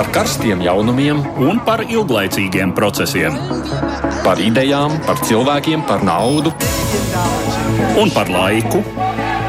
[0.00, 3.34] par karstiem jaunumiem un par ilglaicīgiem procesiem.
[4.24, 6.54] Par idejām, par cilvēkiem, par naudu
[8.00, 8.80] un par laiku.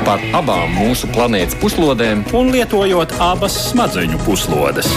[0.04, 4.92] Par abām mūsu planētas puslodēm, un lietojot abas smadzeņu puslodes.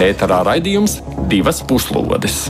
[0.00, 0.96] Ēterā raidījums
[1.28, 2.46] divas puslodes.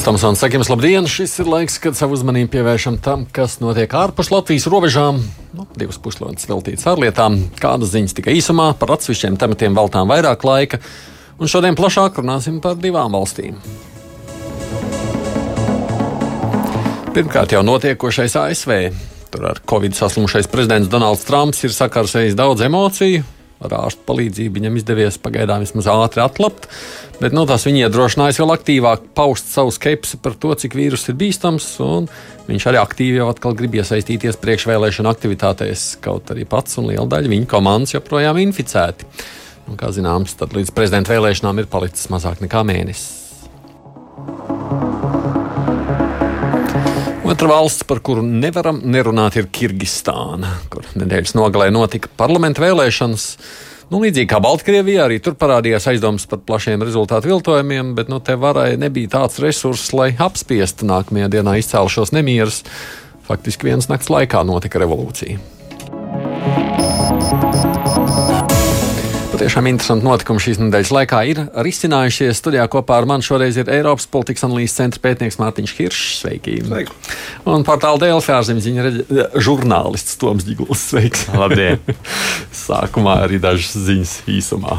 [0.00, 1.04] Saka jums labdien!
[1.04, 5.20] Šis ir laiks, kad savu uzmanību pievēršam tam, kas notiek ārpus Latvijas robežām.
[5.78, 10.82] Divas puslodes veltītas ārlietām, kādas ziņas tikai īsumā, par atsevišķiem tematiem veltām vairāk laika,
[11.40, 13.56] un šodien plašāk runāsim par divām valstīm.
[17.12, 18.76] Pirmkārt, jau notiekošais ASV.
[19.32, 23.24] Tur ar Covid saslimušais prezidents Donalds Trumps ir sakarsējis daudz emociju.
[23.62, 26.66] Ar ārstu palīdzību viņam izdevies pagaidām vismaz ātri atlapt,
[27.20, 31.18] bet nu, tas viņu iedrošinājis vēl aktīvāk paust savu skepsi par to, cik vīrus ir
[31.20, 31.68] bīstams.
[32.48, 37.30] Viņš arī aktīvi jau atkal grib iesaistīties priekšvēlēšana aktivitātēs, kaut arī pats un liela daļa
[37.36, 39.06] viņa komandas joprojām inficēti.
[39.70, 43.22] Un, kā zināms, tad līdz prezidenta vēlēšanām ir palicis mazāk nekā mēnesis.
[47.32, 53.24] Otra valsts, par kuru nevaram nerunāt, ir Kirgistāna, kur nedēļas nogalē notika parlamenta vēlēšanas.
[53.88, 58.36] Nu, līdzīgi kā Baltkrievijā, arī tur parādījās aizdomas par plašiem rezultātu viltojumiem, bet nu, te
[58.36, 62.60] varai nebija tāds resurss, lai apspiestu nākamajā dienā izcēlušos nemierus.
[63.24, 65.40] Faktiski vienas nakts laikā notika revolūcija.
[69.42, 72.38] Patiešām interesanti notikumi šīs nedēļas laikā ir risinājušies.
[72.38, 76.04] Studijā kopā ar mani šoreiz ir Eiropas politikas analīzes centra pētnieks Mārtiņš Hiršs.
[76.20, 76.54] Sveiki!
[76.68, 76.94] Sveiki.
[77.50, 79.02] Un portāla DLF ārzemju
[79.42, 80.86] žurnālists Toms Gigls.
[80.92, 81.26] Sveiks!
[81.34, 81.82] Labdien!
[82.68, 84.78] Sākumā arī dažas ziņas īsumā.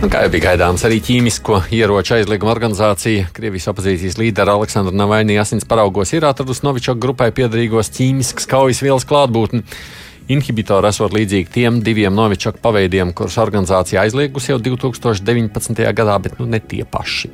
[0.00, 5.34] Nu, kā jau bija gaidāms, arī ķīmisko ieroču aizlieguma organizācija Krievijas opozīcijas līdera Aleksandra Navaini
[5.36, 9.60] asins paraugos ir atradusi Novičoku grupai piedarīgos ķīmiskas kaujas vielas klātbūtni.
[10.32, 15.84] Inhibitori esot līdzīgi tiem diviem Novičoku paveidiem, kurus organizācija aizliegusi jau 2019.
[16.00, 17.28] gadā, bet nu, ne tie paši.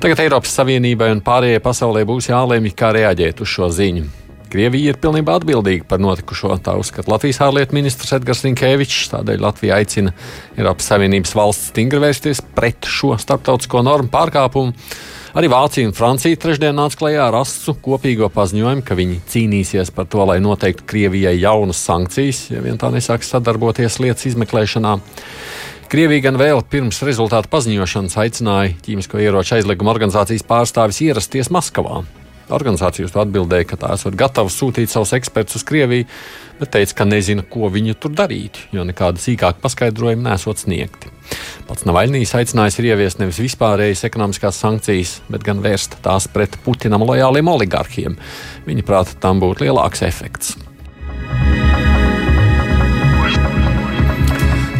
[0.00, 4.27] Tagad Eiropas Savienībai un pārējai pasaulē būs jālēmj, kā reaģēt uz šo ziņu.
[4.48, 6.54] Krievija ir pilnībā atbildīga par notikušo.
[6.64, 9.10] Tā uzskata Latvijas ārlietu ministrs Edgars Rinkēvičs.
[9.12, 10.14] Tādēļ Latvija aicina
[10.56, 14.74] Eiropas Savienības valsts stingri vērsties pret šo starptautisko normu pārkāpumu.
[15.38, 20.08] Arī Vācija un Francija trešdien nāca klajā ar asu kopīgo paziņojumu, ka viņi cīnīsies par
[20.10, 24.96] to, lai noteiktu Krievijai jaunas sankcijas, ja vien tā nesāks sadarboties lietas izmeklēšanā.
[25.92, 32.02] Krievija gan vēl pirms rezultātu paziņošanas aicināja ķīmisko ieroču aizlieguma organizācijas pārstāvis ierasties Maskavā.
[32.54, 36.06] Organizācija uz to atbildēja, ka tā esot gatava sūtīt savus ekspertus uz Krieviju,
[36.58, 41.12] bet teica, ka nezina, ko viņi tur darīt, jo nekāda sīkāka paskaidrojuma nesot sniegti.
[41.68, 47.04] Pats Navaļnijas aicinājis ir ieviest nevis vispārējas ekonomiskās sankcijas, bet gan vērst tās pret Putinam
[47.04, 48.16] lojāliem oligarkiem.
[48.66, 50.56] Viņa prāta tam būtu lielāks efekts.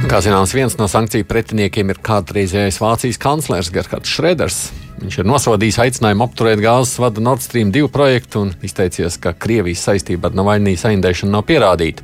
[0.09, 4.61] Kā zināms, viens no sankciju pretiniekiem ir kādreizējais Vācijas kanclers Gerhards Šreders.
[4.99, 9.85] Viņš ir nosodījis aicinājumu apturēt gāzes vada Nord Stream 2 projektu un izteicies, ka Krievijas
[9.87, 12.03] saistība ar Navaļnijas saindēšanu nav pierādīta.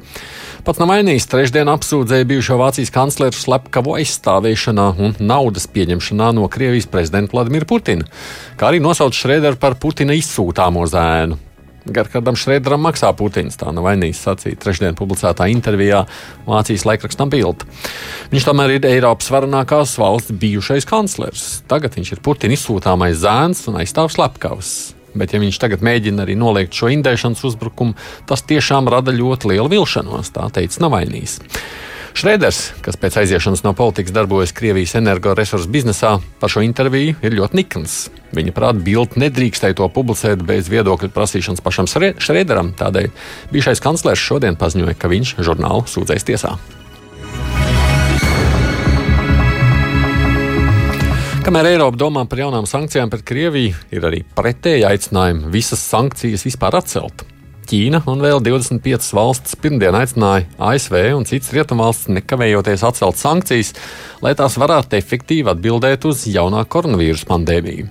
[0.64, 7.34] Pats Navaļnijas trešdien apsūdzēja bijušo Vācijas kancleru slepkavu aizstāvēšanā un naudas pieņemšanā no Krievijas prezidenta
[7.34, 8.06] Vladimira Putina,
[8.56, 11.40] kā arī nosauc Šrēderu par Putina izsūtāmo zēnu.
[11.84, 13.58] Gerhardam Šrēderam maksā Putins.
[13.60, 16.04] Tā nav vainīgs sacīt trešdien publicētā intervijā
[16.48, 17.66] Vācijas laikrakstam Bild.
[18.32, 21.46] Viņš tomēr ir Eiropas varenākās valsts bijušais kanclers.
[21.68, 24.94] Tagad viņš ir Putina izsūtāmais zēns un aizstāv slepkavas.
[25.14, 27.94] Bet, ja viņš tagad mēģina arī noliegt šo indēšanas uzbrukumu,
[28.26, 31.38] tas tiešām rada ļoti lielu vilšanos, tā teica Navainīs.
[32.14, 37.58] Šrēders, kas pēc aiziešanas no politikas darbojas Krievijas energoresursu biznesā, par šo interviju ir ļoti
[37.58, 37.96] nikns.
[38.38, 42.70] Viņa prāta bildi nedrīkstēja to publicēt bez viedokļu prasīšanas pašam Šrēderam.
[42.78, 43.10] Tādēļ
[43.50, 46.54] bijušais kanclers šodien paziņoja, ka viņš žurnālu sūdzēs tiesā.
[51.44, 56.78] Kamēr Eiropa domā par jaunām sankcijām pret Krieviju, ir arī pretēji aicinājumi visas sankcijas vispār
[56.78, 57.26] atcelt.
[57.74, 63.72] Ķīna un vēl 25 valstis pirmdien aicināja ASV un citas rietumvalstis nekavējoties atcelt sankcijas,
[64.22, 67.88] lai tās varētu efektīvi atbildēt uz jaunā koronavīrusa pandēmiju.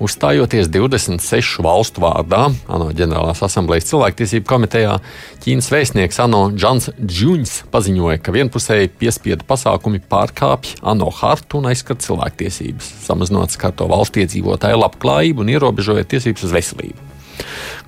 [0.00, 4.96] Uzstājoties 26 valstu vārdā, ANO ģenerālās asamblejas cilvēktiesību komitejā,
[5.44, 12.00] Ķīnas vēstnieks ANO Džans Džuņs paziņoja, ka vienpusēji piespiedu pasākumi pārkāpj ANO hartu un aizskar
[12.00, 17.11] cilvēktiesības, samazinot skarto valstu iedzīvotāju labklājību un ierobežojot tiesības uz veselību.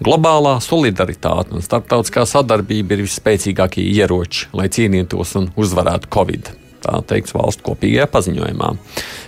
[0.05, 6.55] Globālā solidaritāte un starptautiskā sadarbība ir visspēcīgākie ieroči, lai cīnītos un uzvarētu Covid.
[6.85, 8.67] Tā teikts valstu kopīgajā paziņojumā.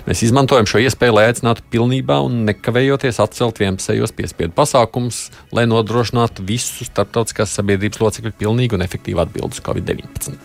[0.04, 5.22] Mēs izmantojam šo iespēju, lai aicinātu pilnībā un nekavējoties atcelt vienpusējos piespiedu pasākumus,
[5.56, 10.36] lai nodrošinātu visu starptautiskās sabiedrības locekļu pilnīgu un efektīvu atbildi uz Covid-19.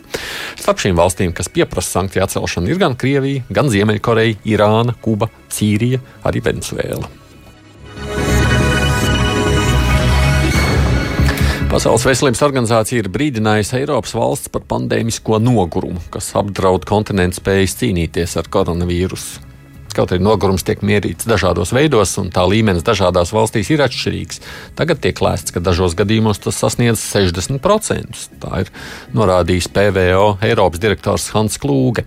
[0.61, 5.99] Starp šīm valstīm, kas pieprasa sankciju atcelšanu, ir gan Krievija, gan Ziemeļkoreja, Irāna, Kuba, Sīrija,
[6.23, 7.20] arī Venezuela.
[11.71, 18.33] Pasaules veselības organizācija ir brīdinājusi Eiropas valsts par pandēmisko nogurumu, kas apdraud kontinentu spējas cīnīties
[18.41, 19.45] ar koronavīrusu.
[19.95, 24.43] Kaut arī nogurums tiek mierīts dažādos veidos, un tā līmenis dažādās valstīs ir atšķirīgs.
[24.75, 28.27] Tagad tiek lēsts, ka dažos gadījumos tas sasniedz 60%.
[28.43, 28.75] Tā ir
[29.15, 32.03] norādījis PVO Eiropas direktors Hans Klūge.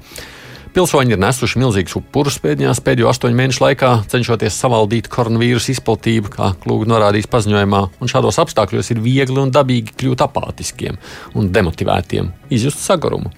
[0.74, 6.48] Pilsoņi ir nesuši milzīgus upurus pēdējās pēdējo astoņu mēnešu laikā, cenšoties savaldīt koronavīrusa izplatību, kā
[6.64, 10.98] Klūga norādījis paziņojumā, un šādos apstākļos ir viegli un dabīgi kļūt apātiskiem
[11.38, 13.30] un demotivētiem, izjust sagurumu.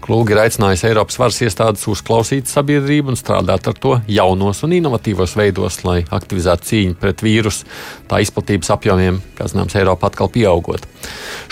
[0.00, 5.36] Klūga ir aicinājusi Eiropas varas iestādes uzklausīt sabiedrību un strādāt ar to jaunos un inovatīvos
[5.36, 7.68] veidos, lai aktivizētu cīņu pret vīrusu,
[8.12, 10.84] tā izplatības apjomiem, kā zināms, Eiropā atkal pieaugot.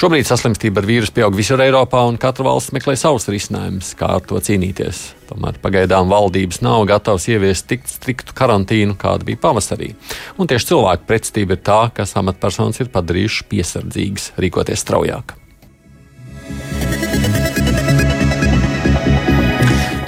[0.00, 4.26] Šobrīd saslimstība ar vīrusu pieaug visur Eiropā, un katra valsts meklē savus risinājumus, kā ar
[4.28, 5.02] to cīnīties.
[5.30, 9.94] Tomēr pagaidām valdības nav gatavas ieviest tik striktu karantīnu, kāda bija pavasarī.
[10.36, 15.38] Un tieši cilvēku pretstība ir tā, kas amatpersonas ir padarījušas piesardzīgas, rīkoties straujāk.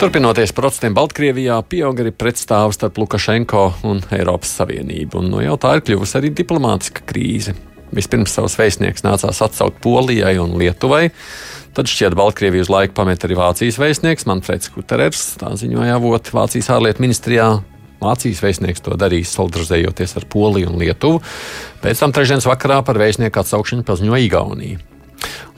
[0.03, 5.77] Turpinoties procesiem Baltkrievijā, pieaug arī pretstāvs starp Lukašenko un Eiropas Savienību, un no jau tā
[5.77, 7.55] ir kļuvusi arī diplomātiska krīze.
[7.95, 11.13] Vispirms savus vēstniekus nācās atsaukt Polijai un Lietuvai.
[11.79, 15.23] Tad šķiet, Baltkrieviju uz laiku pameta arī Vācijas vēstnieks Manfreds Kuterers.
[15.39, 17.53] Tā ziņoja avot Vācijas ārlietu ministrijā.
[18.03, 21.23] Vācijas vēstnieks to darīs, solidarizējoties ar Poliju un Lietuvu.
[21.87, 24.83] Pēc tam trešdienas vakarā par vēstnieku atsaukšanu paziņoja Igaunija.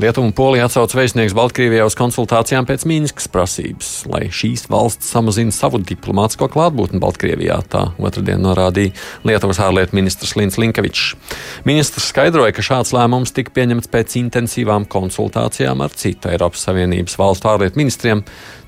[0.02, 5.54] Lietuva un Polija atsauc vēstnieks Baltkrievijā uz konsultācijām pēc Mīnskas prasības, lai šīs valsts samazina
[5.54, 7.60] savu diplomātsko klātbūtni Baltkrievijā.
[7.70, 8.94] Tā otrdien norādīja
[9.28, 11.14] Lietuvas ārlietu ministrs Lins Linkevičs.
[11.68, 17.52] Ministrs skaidroja, ka šāds lēmums tika pieņemts pēc intensīvām konsultācijām ar citu Eiropas Savienības valstu
[17.54, 18.24] ārlietu ministriem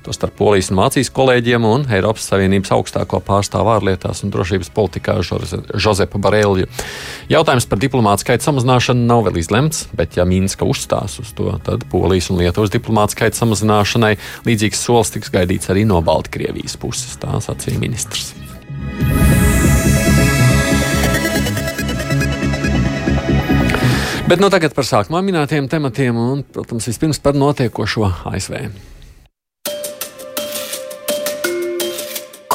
[0.07, 6.21] tostarp Polijas un Vācijas kolēģiem un Eiropas Savienības augstāko pārstāvu ārlietās un drošības politikā Žozepu
[6.23, 6.69] Barēlju.
[7.31, 11.85] Jautājums par diplomātu skaitu samazināšanu nav vēl izlemts, bet ja Mīnska uzstās uz to, tad
[11.91, 14.15] Polijas un Lietuvas diplomātu skaitu samazināšanai
[14.47, 18.33] līdzīgs solis tiks gaidīts arī no Baltkrievijas puses, tā sacīja ministrs.
[24.27, 28.57] Bet nu tagad par sākumā minētiem tematiem un, protams, vispirms par notiekošo ASV.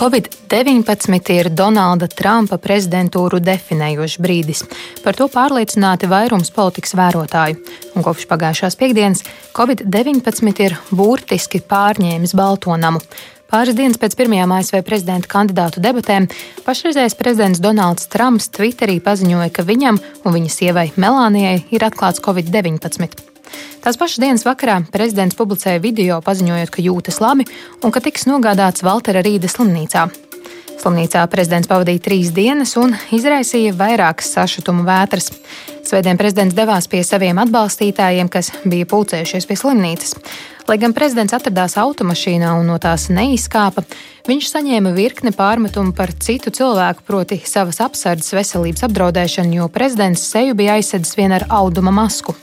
[0.02, 4.64] Covid-19 ir Donalda Trumpa prezidentūru definējošs brīdis.
[5.04, 7.60] Par to pārliecināti vairums politikas vērotāju.
[7.94, 9.22] Un kopš pagājušās piekdienas
[9.54, 12.98] Covid-19 ir burtiski pārņēmis Baltonamu.
[13.46, 16.26] Pāris dienas pēc pirmajām ASV prezidenta kandidātu debatēm
[16.66, 23.31] pašreizējais prezidents Donalds Trumps Twitterī paziņoja, ka viņam un viņa sievai Melānijai ir atklāts Covid-19.
[23.82, 27.48] Tās pašas dienas vakarā prezidents publicēja video, paziņojot, ka jūtas labi
[27.82, 30.06] un ka tiks nogādāts Valtera Rīda slimnīcā.
[30.82, 35.28] Slimnīcā prezidents pavadīja trīs dienas un izraisīja vairākas sašutumu vētras.
[35.86, 40.16] Svētdien prezidents devās pie saviem atbalstītājiem, kas bija pulcējušies pie slimnīcas.
[40.66, 43.84] Lai gan prezidents atradās automašīnā un no tās neizkāpa,
[44.26, 50.58] viņš saņēma virkni pārmetumu par citu cilvēku, proti, savas apsardzes veselības apdraudēšanu, jo prezidents seju
[50.58, 52.34] bija aizsedzis vien ar auduma masku.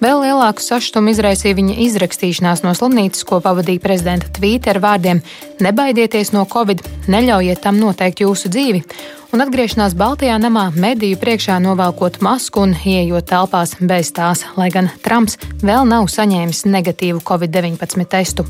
[0.00, 5.22] Vēl lielāku sašutumu izraisīja viņa izrakstīšanās no slimnīcas, ko pavadīja prezidenta tvīte ar vārdiem:
[5.60, 8.84] Nebaidieties no covid, neļaujiet tam noteikt jūsu dzīvi.
[9.30, 14.90] Un atgriešanās Baltijā namā mediju priekšā novelkot masku un ieejot telpās bez tās, lai gan
[15.04, 18.48] Trumps vēl nav saņēmis negatīvu covid-19 testu.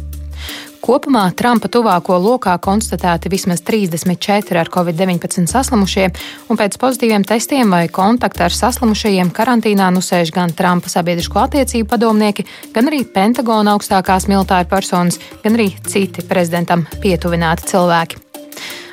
[0.80, 6.06] Kopumā Trumpa tuvāko lokā konstatēti vismaz 34 ar covid-19 saslimušie,
[6.48, 11.90] un pēc pozitīviem testiem vai kontakta ar saslimušajiem karantīnā nu sēž gan Trumpa sabiedrisko attiecību
[11.92, 18.29] padomnieki, gan arī Pentagona augstākās militāra personas, gan arī citi prezidentam pietuvināti cilvēki.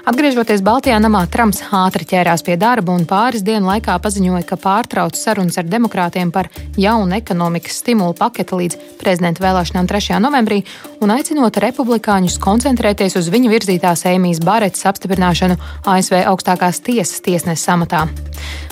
[0.08, 5.18] Atgriežoties Baltijā namā, Trumps ātri ķērās pie darba un pāris dienu laikā paziņoja, ka pārtrauc
[5.20, 6.48] sarunas ar demokrātiem par
[6.80, 10.22] jaunu ekonomikas stimulu paketi līdz prezidenta vēlēšanām 3.
[10.24, 10.62] novembrī
[11.04, 18.06] un aicinot republikāņus koncentrēties uz viņa virzītās Ēmijas Baretas apstiprināšanu ASV augstākās tiesas tiesneses amatā.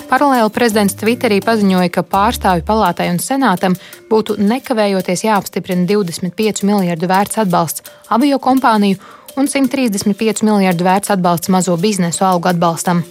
[0.08, 3.76] Paralēli prezidents Twitterī paziņoja, ka pārstāvju palātai un senātam
[4.08, 9.02] būtu nekavējoties jāapstiprina 25 miljardu vērts atbalsts avio kompāniju
[9.36, 13.04] un 135 miljardu vērts atbalsts mazo biznesu algu atbalstam.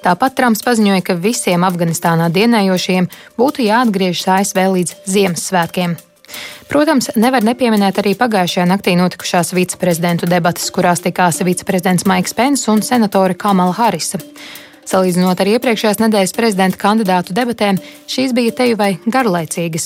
[0.00, 3.08] Tāpat Trumps paziņoja, ka visiem Afganistānā dienējošiem
[3.38, 5.98] būtu jāatgriežas ASV līdz Ziemassvētkiem.
[6.70, 12.84] Protams, nevar nepieminēt arī pagājušajā naktī notikušās viceprezidentu debatas, kurās tikās viceprezidents Maiks Pence un
[12.86, 14.22] senatore Kamala Harisa.
[14.90, 17.76] Salīdzinot ar iepriekšējās nedēļas prezidenta kandidātu debatēm,
[18.10, 19.84] šīs bija teju vai garlaicīgas.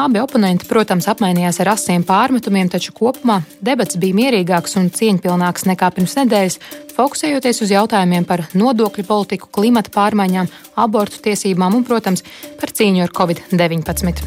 [0.00, 5.90] Abi oponenti, protams, apmainījās ar asiem pārmetumiem, taču kopumā debats bija mierīgāks un cieņpilnāks nekā
[5.98, 6.56] pirms nedēļas,
[6.96, 10.48] fokusējoties uz jautājumiem par nodokļu politiku, klimata pārmaiņām,
[10.86, 12.24] abortu tiesībām un, protams,
[12.56, 14.24] par cīņu ar covid-19.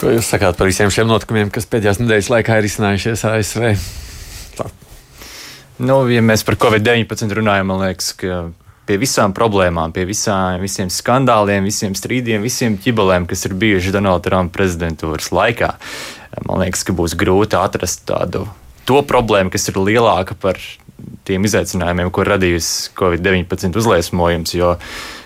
[0.00, 3.70] Ko jūs sakāt par visiem šiem notikumiem, kas pēdējās nedēļas laikā ir izcinājušies ASV?
[4.56, 4.72] Tā.
[5.82, 8.44] Nu, ja mēs par Covid-19 runājam, man liekas, ka
[8.86, 14.28] pie visām problēmām, pie visā, visiem skandāliem, visiem strīdiem, visiem ķibelēm, kas ir bijuši Donalda
[14.28, 15.72] Trumpa prezidentūras laikā,
[16.46, 18.44] man liekas, ka būs grūti atrast tādu
[18.86, 20.60] to problēmu, kas ir lielāka par
[21.26, 24.54] tiem izaicinājumiem, ko radījusi Covid-19 uzliesmojums.
[24.54, 24.74] Jo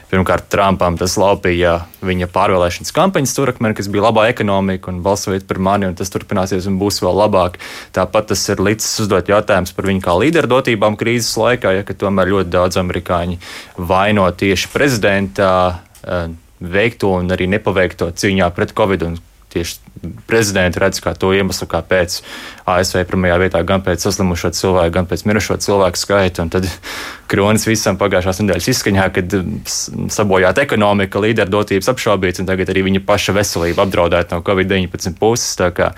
[0.08, 5.60] Pirmkārt, Trumpam tas laupīja viņa pārvēlēšanas kampaņas turakmeni, kas bija labā ekonomika un balsojiet par
[5.60, 7.58] mani, un tas turpināsies un būs vēl labāk.
[7.96, 12.32] Tāpat tas ir līdzs uzdot jautājums par viņu kā līderu dotībām krīzes laikā, ja tomēr
[12.32, 13.36] ļoti daudz amerikāņi
[13.76, 15.50] vaino tieši prezidenta
[16.00, 19.20] eh, veikto un arī nepaveikto cīņā pret Covid un
[19.52, 19.88] tieši
[20.28, 22.20] prezidenti redz kā to iemeslu, kāpēc
[22.68, 26.44] ASV pirmajā vietā gan pēc saslimušo cilvēku, gan pēc mirušo cilvēku skaita.
[26.44, 26.68] Un tad
[27.30, 29.36] kronis visam pagājušās nedēļas izskaņā, kad
[30.14, 35.50] sabojāta ekonomika, līderdotības apšaubīts, un tagad arī viņa paša veselība apdraudēta no Covid-19 puses.
[35.58, 35.90] Tā kā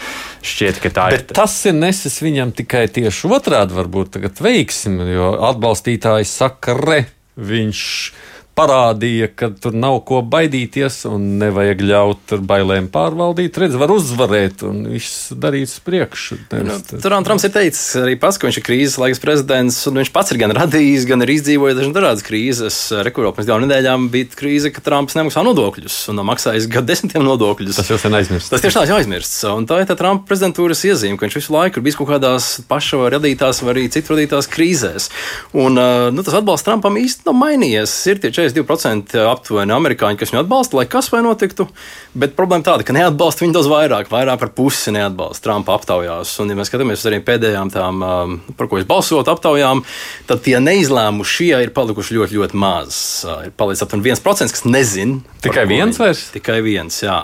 [0.47, 1.39] šķiet, ka tā Bet ir.
[1.39, 7.05] Tas ir nesis viņam tikai tieši otrādi, varbūt tagad veiksim, jo atbalstītājs saka, re,
[7.41, 8.31] viņš ir
[8.61, 13.57] parādīja, ka tur nav ko baidīties un nevajag ļaut bailēm pārvaldīt.
[13.61, 16.39] Redz, var uzvarēt un viss darīt priekšu.
[16.53, 20.35] Nu, Trumps ir teicis arī pats, ka viņš ir krīzes laiks prezidents, un viņš pats
[20.35, 22.79] ir gan radījis, gan ir izdzīvojis dažādas krīzes.
[23.07, 27.79] Rekurā pirms divām nedēļām bija krīze, ka Trumps nemaksā nodokļus un maksājis gadu desmitiem nodokļus.
[27.81, 28.53] Tas jau sen aizmirsts.
[28.53, 29.41] Tas tieši tā jau aizmirsts.
[29.51, 32.51] Un tā ir tā Trumpa prezidentūras iezīme, ka viņš visu laiku ir bijis kaut kādās
[32.71, 35.11] paša radītās vai arī citu radītās krīzēs.
[35.57, 37.95] Un nu, tas atbalsts Trumpam īstenībā nav mainījies.
[38.11, 41.69] Ir tie 42% aptuveni amerikāņi, kas viņu atbalsta, lai kas vai notiktu.
[42.15, 46.33] Bet problēma tāda, ka neatbalsta viņu daudz vairāk, vairāk par pusi neatbalsta Trumpa aptaujās.
[46.43, 49.85] Un, ja mēs skatāmies uz arī pēdējām tām, um, par ko es balsotu aptaujām,
[50.31, 53.01] tad tie neizlēmušie ir palikuši ļoti, ļoti maz.
[53.27, 55.21] Uh, ir palicis aptuveni 1%, kas nezina.
[55.41, 56.27] Tikai viens vairs?
[56.35, 57.23] Tikai viens, jā.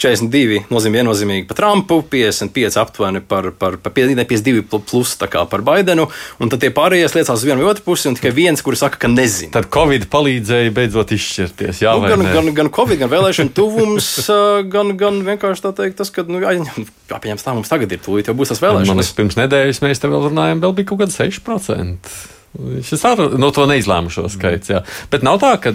[0.00, 6.08] 42 nozīmē viennozīmīgi par Trumpu, 55 aptuveni par, par, par 52 plus par Baidenu,
[6.38, 9.00] un tad tie pārējie liecās uz vienu vai otru pusi, un tikai viens, kurš saka,
[9.04, 9.52] ka nezina.
[9.54, 11.82] Tad Covid palīdzēja beidzot izšķirties.
[11.84, 14.08] Jā, nu, gan, gan, gan Covid, gan vēlēšana tuvums,
[14.74, 18.36] gan, gan vienkārši tā teikt, tas, ka, nu, jāpieņem tā, mums tagad ir tūlīt, jau
[18.38, 19.12] būs tas vēlēšanas.
[19.12, 22.18] Man pirms nedēļas mēs te vēl runājam, vēl bija kaut kādi 6%.
[22.56, 24.70] Šis ar no to neizlēmušo skaits.
[24.72, 24.80] Jā.
[25.12, 25.70] Bet nav tā, ka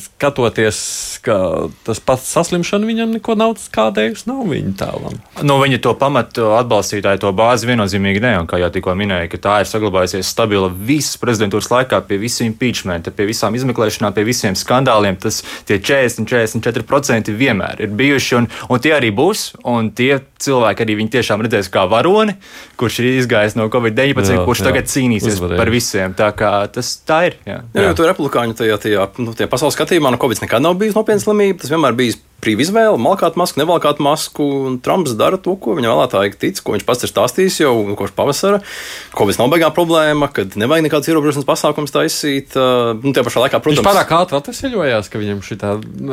[0.00, 0.78] skatoties,
[1.22, 1.36] ka
[1.86, 5.18] tas pats saslimšana viņam neko nav skādējusi, nav viņa tēlam.
[5.46, 8.32] Nu, viņa to pamatu atbalstītāju, to bāzi viennozīmīgi ne.
[8.40, 12.48] Un, kā jau tikko minēja, ka tā ir saglabājusies stabila visas prezidentūras laikā, pie visu
[12.48, 15.20] impeachment, pie visām izmeklēšanām, pie visiem skandāliem.
[15.20, 19.52] Tas tie 40, 44% vienmēr ir bijuši, un, un tie arī būs.
[19.70, 22.36] Un tie cilvēki arī tiešām redzēs kā varoni,
[22.80, 25.60] kurš ir izgājis no Covid-19, kurš jā, tagad cīnīsies uzvarēja.
[25.62, 26.14] par visiem.
[26.18, 27.40] Tā kā tas tā ir.
[27.48, 27.88] Jā, jā.
[27.88, 31.24] jā tur republikāņu tajā, tajā, nu, tajā pasaules skatījumā no Covid nekad nav bijis nopietna
[31.24, 31.62] slimība.
[31.62, 34.46] Tas vienmēr bijis brīva izvēle, malkāt masku, nevalkāt masku.
[34.84, 38.60] Trumps dara to, ko viņa vēlētāji tic, ko viņš pats ir stāstījis jau kopš pavasara.
[39.16, 42.54] Covid nav beigā problēma, kad nevajag nekādas ierobežošanas pasākumus taisīt.
[42.54, 45.58] Nu, tie pašā laikā, protams, viņš pārāk ātri atvesaļojās, ka viņam šī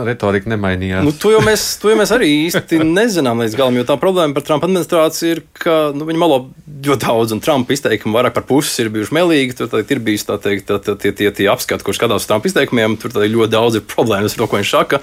[0.08, 1.06] retorika nemainījās.
[1.06, 4.38] Nu, to, jau mēs, to jau mēs arī īsti nezinām līdz galam, jo tā problēma
[4.38, 6.42] par Trumpa administrāciju ir, ka nu, viņi malo
[6.86, 9.58] ļoti daudz, un Trumpa izteikumi vairāk par pusi ir bijuši melīgi.
[9.60, 12.50] Tur ir bijis tā teikt, tā, tā, tie, tie, tie apskati, kurš skatās uz Trumpa
[12.50, 15.02] izteikumiem, tur ļoti daudz ir problēmas ar to, ko viņš saka.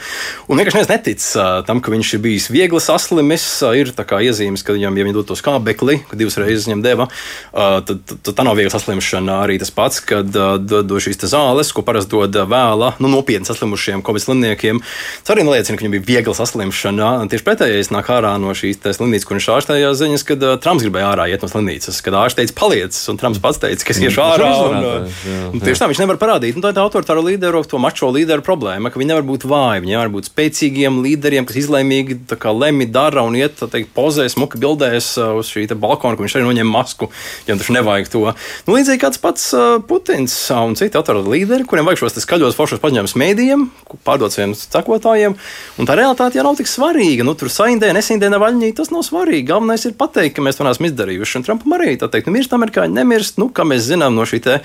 [0.48, 3.44] Un vienkārši neviens netic netic tam, ka viņš ir bijis viegli saslimis.
[3.76, 7.08] Ir iezīmes, ka viņam, ja viņi dod to skābekli, ka divas reizes viņam deva,
[7.52, 9.42] tad, tad, tā nav viegla saslimšana.
[9.44, 14.24] Arī tas pats, kad dod šīs zāles, ko parasti dod vēlā, nu, nopietni saslimušiem covid
[14.24, 14.82] slimniekiem.
[15.22, 17.10] Tas arī neliecina, ka viņam bija viegla saslimšana.
[17.30, 21.28] Tieši pretējais nāk ārā no šīs slimnīcas, kur viņš ārstējās ziņas, kad Trumps gribēja ārā
[21.32, 24.50] iet no slimnīcas, kad ārsts teica, paliec, un Trumps pats teica, ka es iešu ārā.
[24.68, 25.10] Un, un,
[25.54, 26.58] un tieši tā viņš nevar parādīt.
[26.58, 29.84] Un tā ir tā autoritāra līderu, to mačo līderu problēma, ka viņi nevar būt vāji,
[29.84, 32.18] viņi nevar būt spēcīgiem līderiem, kas izlēmīgi
[32.58, 36.46] lemj, dara un iet, teikt, pozē, smuki bildēs uh, uz šī balkona, kur viņš arī
[36.46, 37.10] noņem masku,
[37.48, 38.24] ja taču nevajag to.
[38.66, 42.82] Nu, līdzīgi kāds pats uh, Putins un citi atrada līderi, kuriem vajag šos skaļos foršos
[42.82, 43.66] paņēmumus mēdījiem,
[44.06, 45.36] pārdot saviem sekotājiem.
[45.78, 47.26] Un tā realitāte jau nav tik svarīga.
[47.26, 49.46] Nu, tur saindē, nesindē, nevaļņī, tas nav svarīgi.
[49.48, 51.38] Galvenais ir pateikt, ka mēs to neesam izdarījuši.
[51.38, 53.38] Un Trumpam arī tā teikt, nu, mirst amerikāņi, nemirst.
[53.40, 54.58] Nu, kā mēs zinām no šī te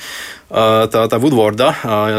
[0.53, 1.71] tā, tā Woodwarda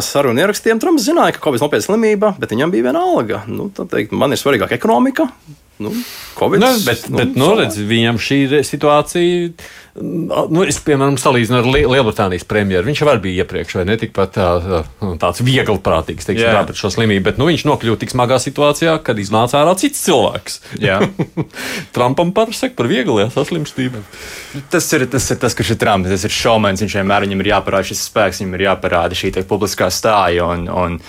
[0.04, 0.80] sarunu ierakstiem.
[0.82, 3.42] Trumps zināja, ka Covid nopietna slimība, bet viņam bija viena alga.
[3.50, 5.28] Nu, teikt, man ir svarīgāka ekonomika.
[5.78, 5.90] Nu,
[6.38, 9.48] COVID, nu, bet, nu, bet nu, redz, viņam šī situācija,
[9.98, 12.86] nu, es, piemēram, salīdzinu ar Lielbritānijas premjeru.
[12.86, 14.84] Viņš arī bija iepriekš, vai ne tikpat tā,
[15.18, 18.94] tāds viegli prātīgs, teiksim, tā, pret šo slimību, bet nu, viņš nokļuva tik smagā situācijā,
[19.02, 20.60] kad iznāca ārā cits cilvēks.
[21.96, 24.06] Trumpam parasek par vieglu saslimstību.
[24.70, 27.54] Tas ir tas, ir tas kurš ir Trumps, tas ir šaumens, viņš vienmēr viņam ir
[27.56, 30.46] jāparāda šis spēks, viņam ir jāparāda šī publiskā stāja.
[30.54, 31.00] Un, un,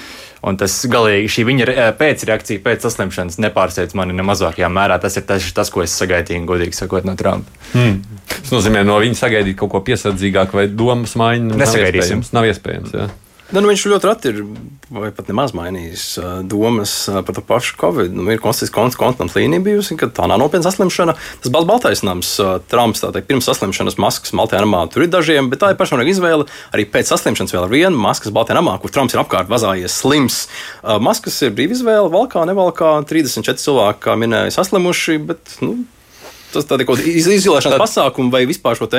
[0.46, 5.00] Un tas galīgi šī viņa eh, pēcreakcija pēc saslimšanas nepārsteidz mani ne mazākajā mērā.
[5.02, 7.50] Tas ir tas, tas ko es sagaidīju, godīgi sakot, no Trumpa.
[7.74, 8.02] Hmm.
[8.30, 11.58] Tas nozīmē, no viņa sagaidīt kaut ko piesardzīgāku vai domas maiņu.
[11.58, 12.22] Nesagaidīsim.
[12.30, 12.34] Nav iespējams.
[12.38, 13.08] Nav iespējams jā.
[13.54, 14.40] Ne, nu, viņš ļoti reti ir,
[14.90, 18.16] vai pat nemaz mainījis uh, domas uh, par to pašu Covid.
[18.18, 21.14] Nu, ir konstants konstants līnija bijusi, ka tā nav nopietna saslimšana.
[21.44, 25.12] Tas balts baltais nams, uh, Trumps, tā teikt, pirms saslimšanas maskas Baltajā namā tur ir
[25.14, 26.50] dažiem, bet tā ir personīga izvēle.
[26.74, 30.40] Arī pēc saslimšanas vēl ar vienu maskas Baltajā namā, kur Trumps ir apkārt vazājies slims.
[31.06, 32.96] Maskas ir brīva izvēle, valkā, nevalkā.
[33.06, 35.84] 34 cilvēki, kā minēja, saslimuši, bet nu,
[36.56, 38.90] tas tādi kaut kādi izolēšanās pasākumi vai vispār šo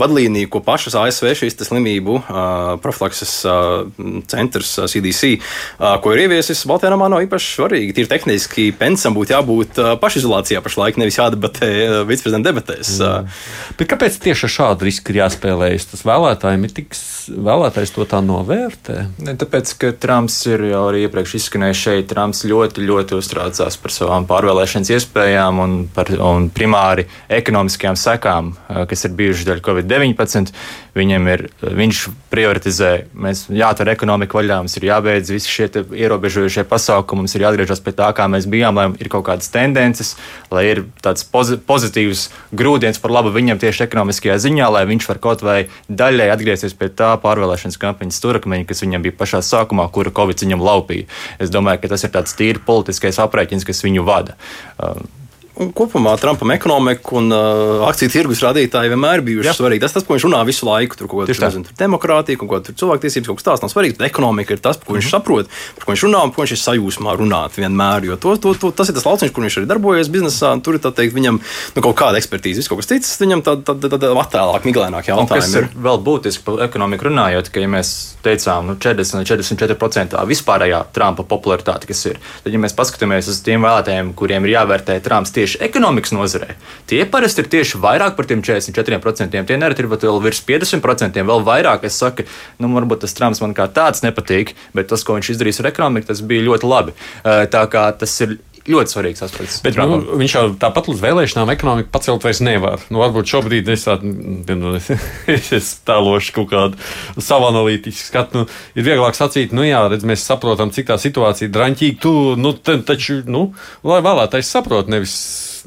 [0.00, 2.40] vadlīniju, ko pašas ASV šīs slimību uh,
[2.82, 3.84] profilakses uh,
[4.30, 7.96] centrs uh, CDC, uh, ko ir ieviesis Baltijā namā, nav īpaši svarīgi.
[7.96, 12.94] Tīri tehniski pensam būtu jābūt uh, pašizolācijā pašlaik, nevis jādebatē uh, viceprezidenta debatēs.
[13.02, 13.42] Uh.
[13.78, 15.90] Bet kāpēc tieši ar šādu risku ir jāspēlējas?
[15.92, 16.96] Tas vēlētājiem ir tik
[17.28, 18.98] vēlētājs to tā novērtē?
[19.26, 23.94] Ne, tāpēc, ka Trumps ir jau arī iepriekš izskanējis šeit, Trumps ļoti, ļoti uztraucās par
[23.94, 28.54] savām pārvēlēšanas iespējām un, par, un primāri arī ekonomiskajām sekām,
[28.88, 30.52] kas ir bijušas dēļ Covid-19.
[30.92, 37.22] Viņam ir, viņš prioritizē, mēs jātur ekonomika vaļā, mums ir jābeidz visi šie ierobežojušie pasākumi,
[37.22, 40.18] mums ir jāatgriežas pie tā, kā mēs bijām, lai ir kaut kādas tendences,
[40.52, 45.46] lai ir tāds pozitīvs grūdienis par labu viņam tieši ekonomiskajā ziņā, lai viņš var kaut
[45.46, 45.56] vai
[45.88, 50.60] daļai atgriezties pie tā pārvēlēšanas kampaņas turakmeņa, kas viņam bija pašā sākumā, kura Covid viņam
[50.60, 51.08] laupīja.
[51.40, 54.36] Es domāju, ka tas ir tāds tīri politiskais aprēķins, kas viņu vada.
[54.76, 55.21] Un
[55.52, 59.54] kopumā Trumpam ekonomika un uh, akciju tirgus rādītāji vienmēr bijuši Jā.
[59.58, 59.82] svarīgi.
[59.84, 63.40] Tas, tas, ko viņš runā visu laiku, tur kaut kāda demokrātija, kaut kāda cilvēktiesības, kaut
[63.40, 65.12] kas tāds nav svarīgs, bet ekonomika ir tas, ko viņš mm -hmm.
[65.12, 68.08] saprot, par ko viņš runā un ko viņš ir sajūsmā runāt vienmēr.
[68.08, 70.54] Jo to, to, to, tas ir tas lauciņš, kur viņš arī darbojas biznesā.
[70.62, 71.40] Tur ir teikt, viņam
[71.76, 75.28] nu, kaut kāda ekspertīze, kaut kas cits, viņam tāda tā, tā, tā attēlāk, miglēnāk jautājumi.
[75.28, 79.32] Tas ir vēl būtiski par ekonomiku runājot, ka, ja mēs teicām, nu, 40 līdz
[79.76, 84.54] 44% vispārējā Trumpa popularitāte, kas ir, tad, ja mēs paskatāmies uz tiem vēlētājiem, kuriem ir
[84.56, 86.54] jāvērtē Trumps tieši ekonomikas nozarē,
[86.90, 89.42] tie parasti ir tieši vairāk par tiem 44%.
[89.48, 91.86] Tie nereti ir pat vēl virs 50%, vēl vairāk.
[91.88, 92.26] Es saku,
[92.62, 96.10] nu, varbūt tas Trumps man kā tāds nepatīk, bet tas, ko viņš izdarīs ar ekonomiku,
[96.12, 96.96] tas bija ļoti labi.
[97.22, 99.60] Tā kā tas ir ļoti svarīgs aspekts.
[99.64, 102.82] Bet, nu, viņš jau tāpat līdz vēlēšanām ekonomiku pacelt vairs nevar.
[102.92, 104.74] Nu, varbūt šobrīd es, tā, nu,
[105.58, 108.42] es tēlošu kaut kādu savu analītisku skatu.
[108.42, 112.02] Nu, ir vieglāk sacīt, nu jā, redz, mēs saprotam, cik tā situācija ir draņķīga.
[112.02, 113.48] Tu, nu, te, taču, nu,
[113.86, 115.16] lai vēlētājs saprot, nevis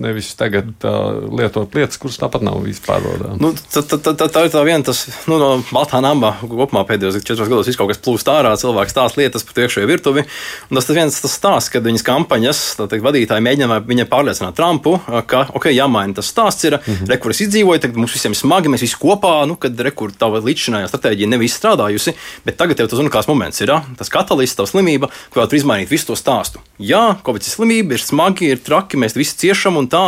[0.01, 3.41] nevis tagad uh, lietot lietas, kuras tāpat nav vispār pārvaldāmas.
[3.41, 7.19] Nu, tā, tā, tā, tā ir tā viena, tas nu, no Baltā namba kopumā pēdējos
[7.25, 10.25] četros gados viss kaut kas plūst ārā, cilvēks stāsta lietas par iekšējo virtuvi.
[10.69, 14.97] Un tas ir viens tas stāsts, kad viņas kampaņas teikt, vadītāji mēģina viņa pārliecināt Trumpu,
[15.29, 17.11] ka, ok, jāmaina tas stāsts, ir, mm -hmm.
[17.11, 19.91] re, kur es izdzīvoju, tagad mums visiem ir smagi, mēs visi kopā, nu, kad re,
[19.91, 24.55] kur tava līdzinājā stratēģija nevis strādājusi, bet tagad tev tas unikāls moments ir, tas katalists,
[24.55, 26.59] tava slimība, ko var izmainīt visu to stāstu.
[26.79, 30.03] Jā, Covid ir slimība, ir smagi, ir traki, mēs visi ciešam un tā,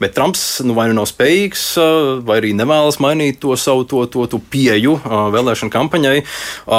[0.00, 1.64] bet Trumps nu, vai nu nav spējīgs,
[2.26, 6.16] vai arī nevēlas mainīt to savu to, to, to pieju vēlēšanu kampaņai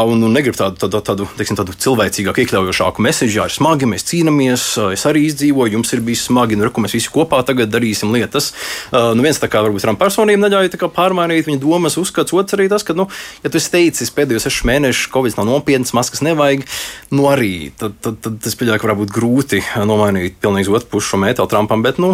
[0.05, 3.33] un, un negrib tādu, tādu, tādu, teiksim, tādu cilvēcīgāku, iekļaujošāku mēsīju.
[3.45, 7.11] Ir smagi, mēs cīnāmies, es arī izdzīvoju, jums ir bijis smagi, nu, reku, mēs visi
[7.13, 8.51] kopā tagad darīsim lietas.
[8.91, 12.85] Nu, viens tā kā varbūt Trumpa personība neļauj pārmainīt viņa domas, uzskats, otrs arī tas,
[12.85, 13.07] ka, nu,
[13.43, 16.65] ja tu esi teicis pēdējos sešus mēnešus, Covid nav nopietns, maskas nevajag,
[17.15, 21.21] nu arī tad, tad, tad, es pieļauju, ka varbūt grūti nomainīt pilnīgi otru pušu šo
[21.23, 22.13] mētelu Trumpam, bet, nu,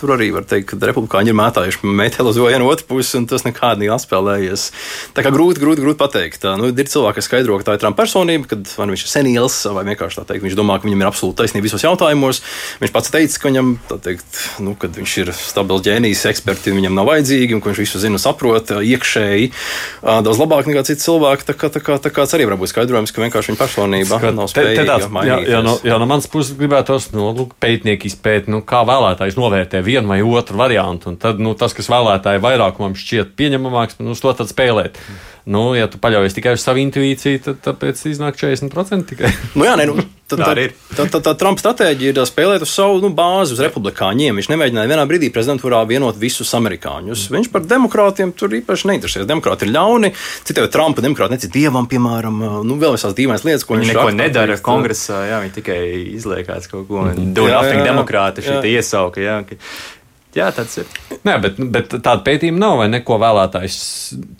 [0.00, 3.44] Tur arī var teikt, ka republikāņi ir mētājuši meteli uz vienu otru pusi, un tas
[3.46, 4.64] nekādi nav atspēlējies.
[5.14, 6.46] Tā kā grūti, grūti, grūti pateikt.
[6.58, 9.58] Nu, ir cilvēki, kas skaidro, ka tā ir Trumpa personība, kad nu viņš ir senils,
[9.76, 12.42] vai vienkārši tā teikt, viņš domā, ka viņam ir absolūti taisnība visos jautājumos.
[12.82, 13.70] Viņš pats teica, ka viņam,
[14.04, 18.20] teikt, nu, viņš ir stabils ģēnijs, eksperti viņam nav vajadzīgi, un ka viņš visu zina,
[18.22, 19.52] saprot iekšēji
[20.02, 21.48] daudz labāk nekā citi cilvēki.
[21.52, 24.34] Tā kā, tā kā, tā kā arī var būt skaidrojums, ka vienkārši viņa personība Skat,
[24.34, 25.48] nav spējīga mainīties.
[25.48, 29.38] Jā, jā, no, jā, no manas puses gribētos, nu, lūk, pētnieki izpēt, nu, kā vēlētājs
[29.38, 31.12] novērtē vienu vai otru variantu.
[31.12, 35.00] Un tad nu, tas, kas vēlētāju vairākumam šķiet pieņemamāks, nu, uz to tad spēlēt.
[35.44, 39.30] Nu, ja tu paļaujies tikai uz savu intuīciju, tad tāpēc iznāk 40% tikai.
[39.58, 40.74] nu, jā, ne, nu, tā, Tā arī ir.
[40.96, 44.36] tā, tā, tā Trumpa stratēģija ir spēlēt uz savu nu, bāzi, uz republikāņiem.
[44.40, 47.26] Viņš nemēģināja vienā brīdī prezidentūrā vienot visus amerikāņus.
[47.34, 49.28] Viņš par demokrātiem tur īpaši neinteresējas.
[49.30, 50.12] Demokrāti ir ļauni,
[50.44, 54.06] citiem Trumpa demokrāti necīt dievam, piemēram, nu, vēl visās dīvainas lietas, ko Viņi viņš neko
[54.08, 55.80] raksta, nedara teikt, kongresā, jā, viņi tikai
[56.18, 57.04] izliekās kaut ko.
[57.14, 57.90] Do Jā, nothing jā, jā.
[57.92, 59.20] demokrāti te iesauka.
[59.24, 59.60] Jā, ka-
[60.38, 60.90] jā tāds ir.
[61.24, 63.76] Nē, bet, bet tāda pētījuma nav, vai neko vēlētājs,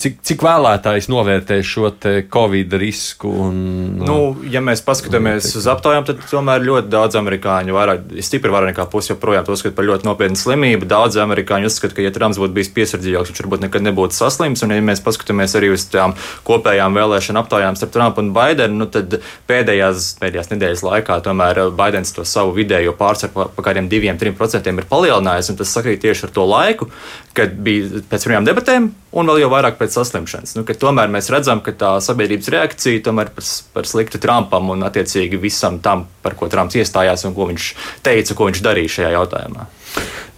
[0.02, 1.92] cik, cik vēlētājs novērtē šo
[2.32, 3.30] Covid risku?
[3.46, 3.60] Un,
[4.04, 4.16] Nu,
[4.50, 9.12] ja mēs paskatāmies uz aptaujām, tad tomēr ļoti daudz amerikāņu, vairāk, stipri vairāk nekā pusi
[9.12, 10.88] joprojām to uzskata par ļoti nopietnu slimību.
[10.90, 14.64] Daudz amerikāņu uzskata, ka, ja Trumps būtu bijis piesardzīgāks, viņš varbūt nekad nebūtu saslims.
[14.66, 16.16] Un, ja mēs paskatāmies arī uz tām
[16.48, 19.18] kopējām vēlēšanu aptaujām starp Trumpu un Baidenu, nu, tad
[19.50, 24.36] pēdējās, pēdējās nedēļas laikā tomēr Baidens to savu vidējo pārsvaru pa, pa kādiem diviem, trim
[24.38, 25.52] procentiem ir palielinājis.
[25.84, 26.88] Sakrīt tieši ar to laiku,
[27.36, 30.56] kad bija pēc pirmajām debatēm, un vēl jau vairāk pēc saslimšanas.
[30.56, 33.44] Nu, tomēr mēs redzam, ka tā sabiedrības reakcija tomēr par,
[33.76, 37.72] par sliktu Trumpam un attiecīgi visam tam, par ko Trumps iestājās un ko viņš
[38.06, 39.68] teica, ko viņš darīja šajā jautājumā.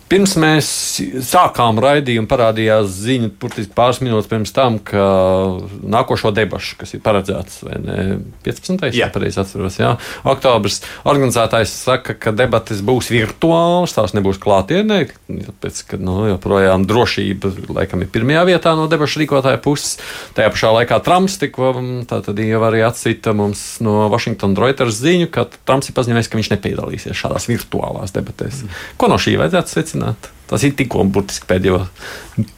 [0.07, 0.67] Pirms mēs
[1.27, 5.03] sākām raidījumu, parādījās ziņa, burtiski pāris minūtes pirms tam, ka
[5.83, 8.95] nākošo debašu, kas ir paredzēts, ne, 15.
[8.95, 9.09] Jā.
[9.11, 10.79] pareizi atceros, jā, oktobris,
[11.11, 15.01] organizētājs saka, ka debatas būs virtuālas, tās nebūs klātienē,
[15.49, 19.99] tāpēc, ka, nu, joprojām drošība, laikam, ir pirmajā vietā no debašu rīkotāja puses.
[20.39, 25.03] Tajā pašā laikā Trumps tikko, mm, tā tad jau arī atsita mums no Washington Reuters
[25.03, 28.63] ziņu, ka Trumps ir paziņojis, ka viņš nepiedalīsies šādās virtuālās debatēs.
[29.01, 29.96] Ko no šī vajadzētu secināt?
[30.47, 31.81] Tas ir tikko burtiski pēdējo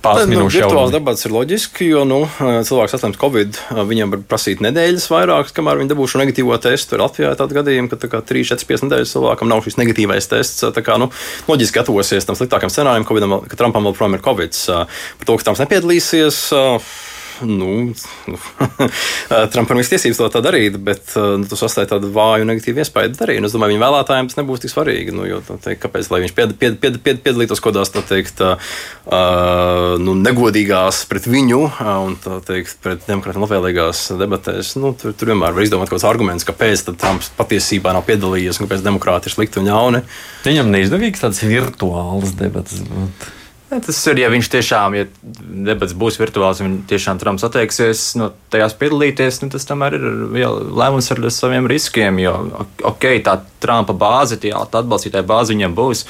[0.05, 0.93] pāris Nu, minūšu virtuāls jautājums.
[0.93, 3.57] debats ir loģiski, jo nu, cilvēks saslims Covid,
[3.89, 6.93] viņam var prasīt nedēļas vairāk, kamēr viņi dabūšu negatīvo testu.
[6.93, 9.81] Tur Latvijā ir tādi gadījumi, ka tā kā 3, 4, 5 nedēļas cilvēkam nav šis
[9.81, 10.67] negatīvais tests.
[10.77, 11.09] Tā kā nu,
[11.49, 14.61] loģiski gatavosies tam sliktākam scenārijam, Covidam, ka Trumpam vēl projām ir Covid.
[14.69, 16.43] Par to, ka Trumps nepiedalīsies.
[16.53, 16.83] Nu,
[17.47, 17.95] nu,
[19.53, 23.45] Trumpam ir tiesības to tā darīt, bet nu, tas atstāja tādu vāju negatīvu iespēju darīt.
[23.47, 25.15] Es domāju, viņa vēlētājiem tas nebūs tik svarīgi.
[25.17, 28.75] Nu, jo, tā teikt, kāpēc viņš pied, pied, pied, pied, piedalītos tā teikt, uh,
[30.03, 34.75] nu, negodīgās pret viņu uh, un teikt, pret demokrātiem labvēlīgās debatēs?
[34.81, 38.67] Nu, tur, tur vienmēr var izdomāt kaut kāds arguments, kāpēc Trumps patiesībā nav piedalījies un
[38.69, 40.05] kāpēc demokrāti ir slikti un ļauni.
[40.47, 42.81] Viņam neizdevīgs tāds virtuāls debats.
[42.89, 43.35] būt.
[43.69, 45.05] Tas ir, ja viņš tiešām, ja
[45.69, 50.07] debats būs virtuāls, un tiešām Trumps atteiksies no tajās piedalīties, nu, tas tomēr ir
[50.73, 52.21] lēmums ar saviem riskiem.
[52.23, 52.35] Jo,
[52.89, 56.07] ok, tā Trumpa bāze, tie atbalstītāja bāze viņam būs.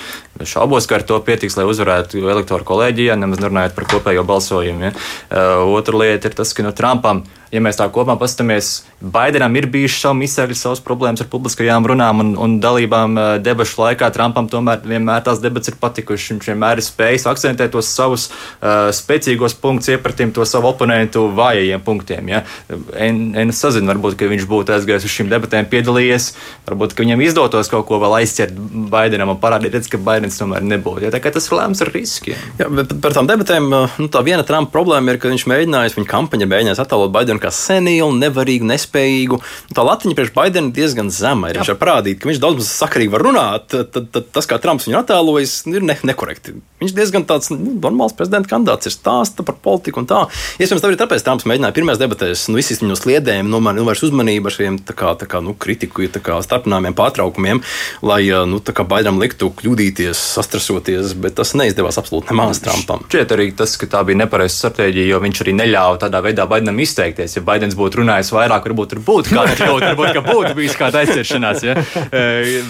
[0.46, 4.90] Šaubos, ka ar to pietiks, lai uzvarētu elektoru kolēģijā, nemaz nerunājot par kopējo balsojumu.
[4.90, 4.94] Ja.
[4.94, 9.68] Uh, otra lieta ir tas, ka no Trumpam ja mēs tā kopumā paskatāmies, Baidenam ir
[9.70, 14.08] bijušas savu misēļu, savas problēmas ar publiskajām runām un, un dalībām eh, debašu laikā.
[14.14, 16.32] Trumpam tomēr vienmēr tās debats ir patikušas.
[16.32, 21.84] Viņš vienmēr ir spējis akcentēt tos savus uh, spēcīgos punktus, iepratīm to savu oponentu vājajiem
[21.84, 22.30] punktiem.
[22.32, 22.42] Ja?
[22.68, 26.28] Es sazinu, varbūt, ka viņš būtu aizgājis uz šīm debatēm, piedalījies,
[26.68, 28.58] varbūt, ka viņam izdotos kaut ko vēl aizķert
[28.92, 31.06] Baidenam un parādīt, redz, ka Baidens tomēr nebūtu.
[31.06, 31.14] Ja?
[31.14, 32.44] Tā kā tas ir lēmums ar riskiem.
[32.61, 32.68] Jā,
[33.02, 36.82] par tām debatēm, nu, tā viena Trumpa problēma ir, ka viņš mēģinājis, viņa kampaņa mēģinājis
[36.84, 39.40] attēlot Baidenu kā senilu, nevarīgu, nespējīgu.
[39.77, 41.53] Tā latiņa priekš Baidena diezgan zema.
[41.53, 41.61] Ir.
[41.61, 44.59] Viņš var parādīt, ka viņš daudz maz sakarīgi var runāt, tad, tad, tad tas, kā
[44.62, 46.57] Trumps viņu attēlojas, ir ne, nekorekti.
[46.79, 50.20] Viņš diezgan tāds nu, normāls prezidenta kandidāts, ir stāsta par politiku un tā.
[50.61, 54.07] Iespējams, tā arī tāpēc Trumps mēģināja pirmās debatēs, nu, visas viņu sliedēm, nu, man novērst
[54.09, 57.62] uzmanību ar šiem tā kā, tā kā, nu, kritiku, tā kā starpinājumiem, pārtraukumiem,
[58.07, 63.03] lai, nu, tā kā Baidenam liktu kļūdīties, sastrasoties, bet tas neizdevās absolūti nemaz Trumpam.
[63.11, 66.79] Šķiet arī tas, ka tā bija nepareiza stratēģija, jo viņš arī neļāva tādā veidā Baidenam
[66.85, 67.27] izteikties.
[67.36, 71.64] Ja Baidens būtu runājis vairāk, varbūt tur būtu kāda kļūda, varbūt būtu bijis kāda aizķeršanās.
[71.66, 71.76] Ja?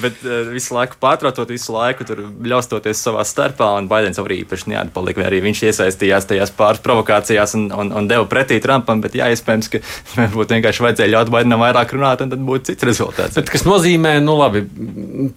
[0.02, 5.26] Bet visu laiku pārtraucot, visu laiku tur bļaustoties savā starpā, un Baidens arī īpaši neatpalika.
[5.28, 9.70] Arī viņš iesaistījās tajās pāris provokācijās un, un, un deva pretī Trumpam, bet jā, iespējams,
[9.72, 9.82] ka
[10.18, 13.38] varbūt vienkārši vajadzēja ļaut Baidenam vairāk runāt, un tad būtu cits rezultāts.
[13.38, 14.64] Bet kas nozīmē, nu labi,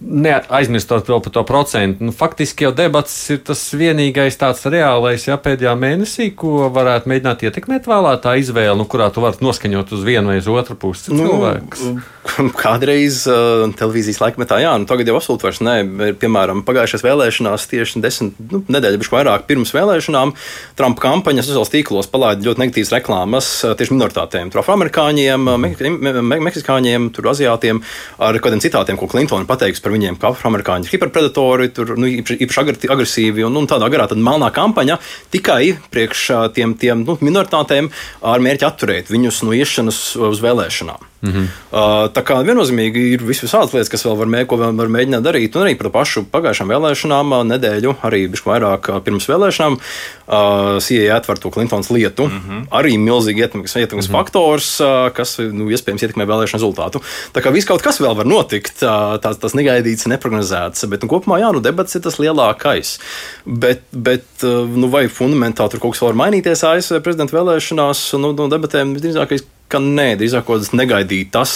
[0.00, 2.08] neaizmirstot vēl par to procentu.
[2.08, 7.46] Nu, faktiski jau debats ir tas vienīgais tāds reālais, ja pēdējā mēnesī, ko varētu mēģināt
[7.48, 11.26] ietekmēt vēlētāju izvēli, nu, kurā tu vari noskaņot uz vienu vai uz otru pusi Nu,
[11.26, 11.84] cilvēks.
[12.62, 15.60] Kādreiz uh, televīzijas laikmetā, jā, nu tagad jau absolūti vairs.
[15.62, 20.34] Ir, Piemēram, pagājušajās vēlēšanās, tieši desmit nu, nedēļas, bišķi vairāk pirms vēlēšanām,
[20.78, 24.52] Trumpa kampaņas sociālos tīklos palaida ļoti negatīvas reklāmas uh, tieši minoritātēm.
[24.52, 27.82] Tur afroamerikāņiem, uh, me me me meksikāņiem, tur aziātiem
[28.22, 32.86] ar kādiem citātiem, ko Klintona pateiks par viņiem, ka afroamerikāņi ir hiperpredatori, tur nu, īpaši,
[32.92, 35.00] agresīvi un, un tādā garā tad melnā kampaņa
[35.34, 37.90] tikai priekš uh, tiem, tiem nu, minoritātēm
[38.22, 41.11] ar mērķi atturēt viņus no iešanas uz vēlēšanām.
[41.22, 41.46] Mm -hmm.
[41.70, 45.56] uh, tā kā viennozīmīgi ir visādas lietas, kas vēl var, mē, vēl var mēģināt darīt.
[45.56, 51.50] Un arī par pašu pagājušām vēlēšanām, nedēļu, arī vairāk pirms vēlēšanām, uh, CIA atver to
[51.50, 52.26] Clintons lietu.
[52.26, 52.66] Mm -hmm.
[52.70, 54.18] Arī milzīgi ietekmes, ietekmes mm -hmm.
[54.18, 57.00] faktors, uh, kas nu, iespējams ietekmē vēlēšanu rezultātu.
[57.34, 60.88] Tā kā viss kaut kas vēl var notikt, uh, tas, tas negaidīts, neprognozēts.
[60.88, 62.98] Bet nu, kopumā, jā, nu, debats ir tas lielākais.
[63.46, 68.32] Bet, bet uh, nu, vai fundamentāli tur kaut kas var mainīties ASV prezidenta vēlēšanās, nu,
[68.32, 71.52] no debatēm visdrīzākais ka nē, drīzāk kas negaidītas.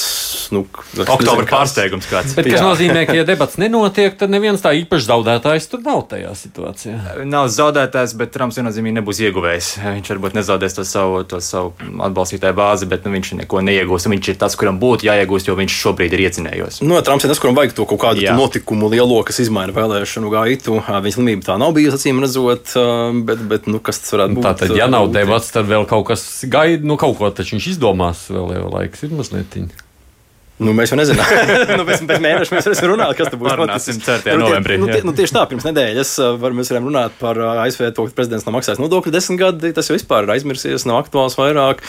[0.55, 0.63] Nu,
[1.03, 2.35] Oktobra pārsteigums kāds.
[2.37, 6.33] Bet, kas nozīmē, ka, ja debats nenotiek, tad neviens tā īpaši zaudētājs tur nav tajā
[6.39, 6.99] situācijā.
[7.29, 9.71] Nav zaudētājs, bet Trumps viennozīmīgi nebūs ieguvējis.
[9.85, 11.75] Viņš varbūt nezaudēs to savu, to savu
[12.07, 14.09] atbalstītāju bāzi, bet nu, viņš neko neiegūs.
[14.13, 16.81] Viņš ir tas, kuram būtu jāiegūst, jo viņš šobrīd ir iecinējos.
[16.83, 18.37] No, nu, Trumps ir tas, kuram vajag to kaut kādu Jā.
[18.39, 20.79] notikumu lielo, kas izmaina vēlēšanu gaitu.
[20.87, 22.73] Viņa slimība tā nav bijusi, acīm redzot,
[23.27, 24.47] bet, bet nu, kas tas varētu būt?
[24.47, 27.71] Tā tad, ja nav debats, tad vēl kaut kas gaida, nu kaut ko taču viņš
[27.75, 29.59] izdomā domās, vēl jau laiks ir mazliet.
[30.57, 31.27] Nu, mēs jau nezinām,
[31.79, 33.57] nu, pēc, pēc mēneša mēs varam runāt, kas tur būs.
[33.61, 34.37] Runāsim 4.
[34.41, 34.79] novembrī.
[34.81, 38.17] Nu, tie, nu, tieši tā, pirms nedēļas var, mēs varam runāt par ASV to, ka
[38.17, 39.75] prezidents nav maksājis nodokļu desmit gadi.
[39.77, 41.85] Tas jau vispār ir aizmirsies, nav aktuāls vairāk.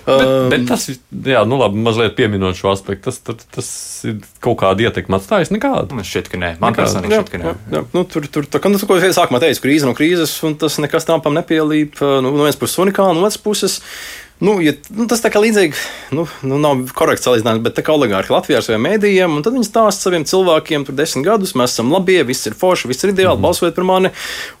[0.00, 3.68] Bet, um, bet tas, jā, nu labi, mazliet pieminot šo aspektu, tas, tas, tas
[4.08, 5.94] ir kaut kāda ietekme atstājis nekādu.
[5.94, 6.50] Man šķiet, ka nē.
[6.62, 7.46] Man personīgi šķiet, ka nē.
[7.46, 7.82] Jā, jā.
[7.94, 10.80] Nu, tur, tur, tā kā, nu, ko es sākumā teicu, krīze no krīzes, un tas
[10.82, 12.00] nekas Trumpam nepielīp.
[12.00, 13.78] Nu, no vienas puses unikāli, no otras puses.
[14.40, 15.76] Nu, ja, nu, tas tā kā līdzīgi,
[16.16, 19.52] nu, nu nav korekts salīdzinājums, bet tā kā oligārhi Latvijā ar saviem mēdījiem, un tad
[19.52, 23.12] viņi stāsta saviem cilvēkiem, tur desmit gadus mēs esam labie, viss ir forši, viss ir
[23.12, 23.44] ideāli, mm -hmm.
[23.44, 24.10] balsojiet par mani.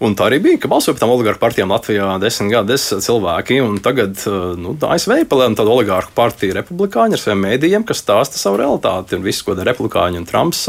[0.04, 3.78] Un tā arī bija, ka balsoja par tām oligārhu partijām Latvijā desmit gadus cilvēki, un
[3.80, 4.20] tagad
[4.60, 9.16] nu, ASV palēma tādu oligārhu partiju republikāņu ar saviem mēdījiem, kas stāsta savu realitāti.
[9.16, 10.68] Un viss, ko dara republikāņi un Trumps,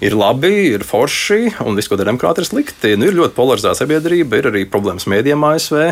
[0.00, 2.96] ir labi, ir forši, un viss, ko dara demokrāti, ir slikti.
[3.00, 5.88] Nu, ir ļoti polarizēta sabiedrība, ir arī problēmas mēdījiem ASV.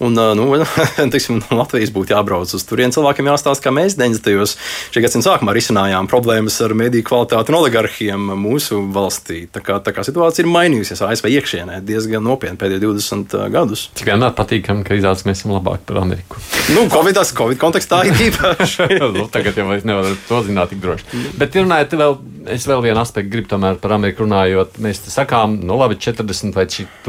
[0.00, 0.64] Un, nu,
[1.12, 2.94] teiksim, Latvijas būtu jābrauc uz turieni.
[2.94, 4.56] Cilvēkiem jāstāsta, kā mēs 90.
[4.94, 9.44] šī gadsimta sākumā risinājām problēmas ar mediju kvalitāti un oligarhiem mūsu valstī.
[9.52, 13.88] Tā kā, tā kā situācija ir mainījusies ASV iekšienē diezgan nopietni pēdējos 20 gadus.
[13.98, 16.40] Cik vienmēr patīkami, ka izrādās, mēs esam labāki par Ameriku.
[16.76, 18.88] nu, COVID, COVID kontekstā ir īpaši.
[19.18, 21.24] nu, tagad jau es nevaru to zināt tik droši.
[21.40, 22.16] Bet runājot vēl,
[22.54, 24.80] es vēl vienu aspektu gribu tomēr par Ameriku runājot.
[24.84, 26.66] Mēs sakām, nu labi, 40 vai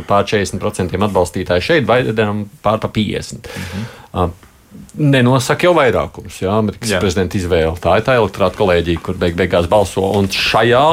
[0.09, 2.03] pār 40% atbalstītāji šeit, vai
[2.63, 3.49] pār pa 50.
[3.49, 3.71] Mm
[4.13, 4.48] -hmm
[4.99, 6.41] nenosaka jau vairākums.
[6.43, 6.99] Jā, Amerikas jā.
[7.01, 7.75] prezidenta izvēle.
[7.81, 10.03] Tā ir tā elektorāta kolēģija, kur beig beigās balso.
[10.19, 10.83] Un šajā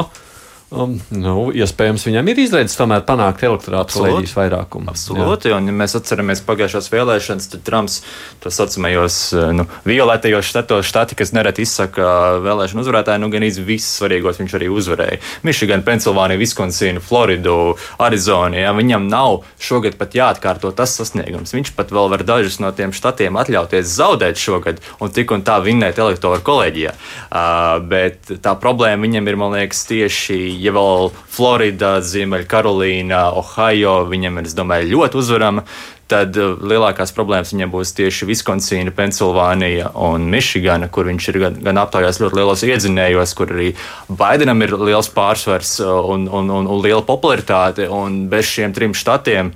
[0.67, 4.89] Um, nu, iespējams, viņam ir izredzes tomēr panākt elektorāta kolēģijas vairākumu.
[4.91, 5.55] Absolūti, jā.
[5.55, 8.01] un ja mēs atceramies pagājušās vēlēšanas, tad Trumps
[8.43, 12.09] to saucamajos eh, nu, violetajos štatos, štati, kas nereti izsaka
[12.43, 15.21] vēlēšanu uzvarētāju, nu gan īsti visus svarīgos viņš arī uzvarēja.
[15.47, 17.55] Michigan, Pensilvānija, Viskonsina, Floridu,
[18.03, 18.59] Arizona.
[18.65, 21.55] Jā, viņam nav šogad pat jāatkārto tas sasniegums.
[21.55, 25.61] Viņš pat vēl var dažus no tiem štatiem atļauties zaudēt šogad un tik un tā
[25.63, 26.91] vinnēt elektoru kolēģijā.
[27.31, 34.41] Uh, bet tā problēma viņam ir, man liekas, tieši ja vēl Florida, Ziemeļkarolīna, Ohio, viņam
[34.41, 35.63] ir, es domāju, ļoti uzvarama,
[36.11, 41.57] tad uh, lielākās problēmas viņam būs tieši Viskonsīna, Pensilvānija un Mišigana, kur viņš ir gan,
[41.69, 43.73] gan aptaujās ļoti lielos iedzinējos, kur arī
[44.07, 48.95] Baidenam ir liels pārsvars uh, un, un, un, un liela popularitāte, un bez šiem trim
[48.97, 49.53] štatiem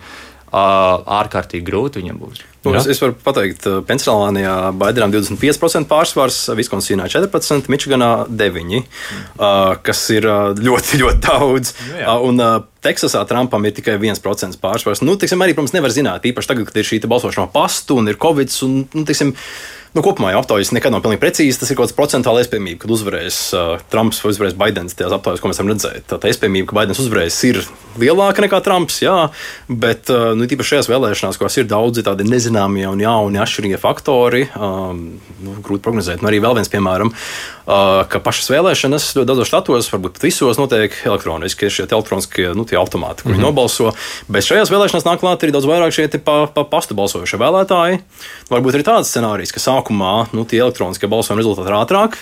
[0.51, 2.41] ārkārtīgi grūti viņam būs.
[2.61, 9.71] Nu, es, es varu pateikt, ka Pensilvānijā Baidenam 25% pārsvars, Viskonsīnā 14%, Mičiganā 9%, uh,
[9.81, 10.27] kas ir
[10.59, 11.73] ļoti, ļoti daudz.
[11.87, 12.05] Nu, jā.
[12.05, 15.01] uh, un, uh, Teksasā Trumpam ir tikai 1% pārsvars.
[15.05, 18.21] Nu, tiksim, arī, protams, nevar zināt, īpaši tagad, kad ir šī balsošana pastu un ir
[18.21, 18.53] Covid.
[18.67, 19.33] Un, nu, tiksim,
[19.91, 21.57] Nu, kopumā jau aptaujas nekad nav pilnīgi precīzi.
[21.59, 24.95] Tas ir kaut kāds procentuāls iespējamība, kad uzvarēs uh, Trumps vai uzvarēs Baidens.
[24.95, 27.59] Tajās aptaujās, ko mēs varam redzēt, tā, tā iespējamība, ka Baidens uzvarēs, ir
[27.99, 29.01] lielāka nekā Trumps.
[29.03, 29.17] Jā,
[29.67, 34.45] bet uh, nu, tīpaši šajās vēlēšanās, kurās ir daudzi tādi nezināmie un jauni atšķirīgie faktori,
[34.55, 35.01] um,
[35.43, 36.23] nu, grūti prognozēt.
[36.23, 40.95] Nu, arī vēl viens, piemēram, uh, ka pašas vēlēšanas ļoti daudzos štatos, varbūt visos, notiek
[41.03, 41.67] elektroniski.
[41.67, 43.43] Šie elektroniskie nu, automāti, kuri mm -hmm.
[43.43, 43.91] nobalso.
[44.31, 47.99] Bet šajās vēlēšanās nāk klāt arī daudz vairāk šie pa, pa pastu balsojušie vēlētāji.
[48.47, 52.17] Varbūt ir tāds scenārijs, ka sākumā nu, tie elektroniskie balsojuma rezultāti ir ātrāk,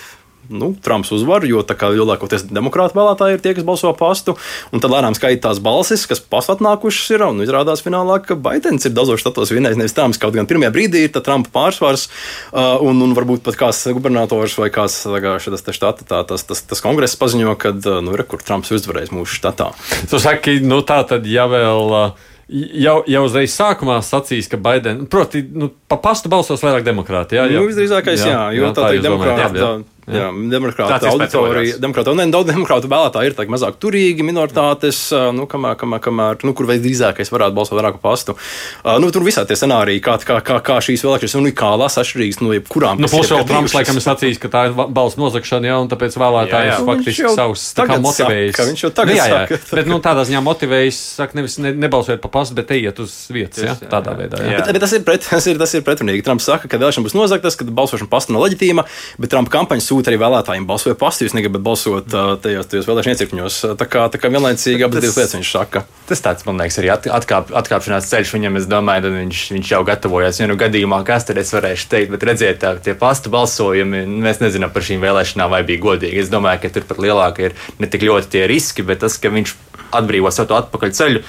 [0.50, 4.34] nu, Trumps uzvar, jo lielākoties demokrāta vēlētāji ir tie, kas balso pastu.
[4.72, 7.22] Un tad lēnām skaitīt tās balsis, kas pastu atnākušas ir.
[7.22, 10.18] Un izrādās finālā, ka Baidens ir daudzos štatos vinnējis nevis Trumps.
[10.18, 12.08] Kaut gan pirmajā brīdī ir Trumpa pārsvars,
[12.50, 16.82] uh, un, un varbūt pat kāds gubernators vai kāds šis štata, tā, tas, tas, tas
[16.82, 19.70] kongress paziņo, ka nu, re, kur Trumps ir uzvarējis mūsu štatā.
[20.10, 21.94] Tu saki, nu tā tad ja vēl.
[22.00, 27.38] Uh jau, jau uzreiz sākumā sacīs, ka Baidens, proti, nu, pa pastu balsos vairāk demokrāti.
[27.38, 27.60] Jā, jā.
[27.60, 29.72] Nu, visdrīzākais, jā, jā jo jā, tā, tā ir demokrāta.
[30.08, 35.02] Jā, demokrāta ir auditorija, demokrāta, un daudz demokrātu vēlētāji ir tā, mazāk turīgi, minoritātes,
[35.36, 38.36] nu, kamēr, kamēr, kamēr nu, kur visdrīzākais varētu balsot vairāku pastu.
[38.80, 42.54] Uh, nu, tur visā tie scenāriji, kā, kā, kā, kā šīs vēlēšanas unikālās atšķirīgas no
[42.56, 43.02] jebkurām.
[43.02, 46.16] Nu, Plus vēl Trumps laikam ir sacījis, ka tā ir balss nozagšana, jā, un tāpēc
[46.20, 46.78] vēlētājs Jā, jā.
[46.80, 47.66] Nu, faktiski savus
[48.06, 48.54] motivējis.
[48.56, 49.76] saka, viņš jau tagad nu, jā, jā, saka.
[49.78, 53.62] bet nu, tādā ziņā motivējis, saka, nevis ne, nebalsojiet pa pastu, bet ejiet uz vietas,
[53.66, 54.40] jā, tādā veidā.
[54.44, 54.60] Jā.
[54.60, 56.24] Bet, bet tas, ir pret, tas, ir, tas ir pretrunīgi.
[56.26, 58.86] Trumps saka, ka vēlēšana būs nozagtas, ka balsošana pasta nav leģitīma,
[59.20, 61.26] bet Trumpa kampaņa sūta arī vēlētājiem balsoja pastu.
[61.26, 63.58] Jūs negribat balsot ā, tajos, tajos vēlēšana iecirkņos.
[63.80, 65.84] Tā kā, tā kā vienlaicīgi abas divas lietas viņš saka.
[66.08, 69.72] Tas tāds, man liekas, arī at, atkāp, atkāpšanās ceļš viņam, es domāju, tad viņš, viņš
[69.74, 70.40] jau gatavojas.
[70.40, 74.42] Ja nu gadījumā, kas tad es varēšu teikt, bet redziet, tā, tie pasta balsojumi, mēs
[74.44, 76.24] nezinām par šīm vēlēšanām, vai bija godīgi.
[76.24, 79.32] Es domāju, ka tur pat lielākie ir ne tik ļoti tie riski, bet tas, ka
[79.32, 79.56] viņš
[79.96, 81.22] atbrīvo savu to atpakaļ ceļu.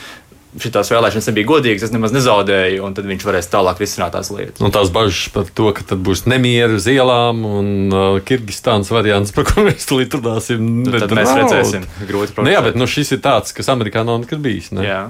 [0.59, 4.59] Šitās vēlēšanas nebija godīgas, es nemaz nezaudēju, un tad viņš varēs tālāk risināt tās lietas.
[4.59, 9.31] Un tās bažas par to, ka tad būs nemieru uz ielām un uh, Kirgistānas variants,
[9.35, 10.65] par ko mēs tulīt runāsim.
[10.83, 14.25] Nu, tad mēs redzēsim, grūti Nu, jā, bet nu, šis ir tāds, kas Amerikā nav
[14.25, 14.73] nekad bijis.
[14.75, 14.83] Ne?
[14.89, 15.01] Jā.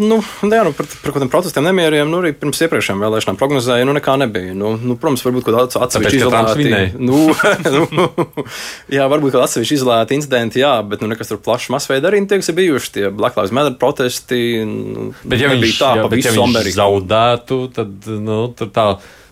[0.00, 0.16] Nu,
[0.48, 4.14] jā, nu, par, par kādiem protestiem, nemieriem, nu, arī pirms iepriekšējām vēlēšanām prognozēja, nu, nekā
[4.22, 4.54] nebija.
[4.56, 6.80] Nu, nu, protams, varbūt kaut kāda atsevišķa izolēta.
[6.96, 7.20] Nu,
[7.98, 8.08] nu,
[8.96, 12.40] jā, varbūt kāda atsevišķa izolēta incidenti, jā, bet nu, nekas tur plašs masveida arī tie,
[12.40, 14.42] kas ir bijuši tie Black Lives Matter protesti.
[14.64, 16.78] Nu, Bet, ja viņš, tā jā, pa ja visu viņš Ameriku.
[16.80, 18.88] zaudētu, tad nu, tur tā,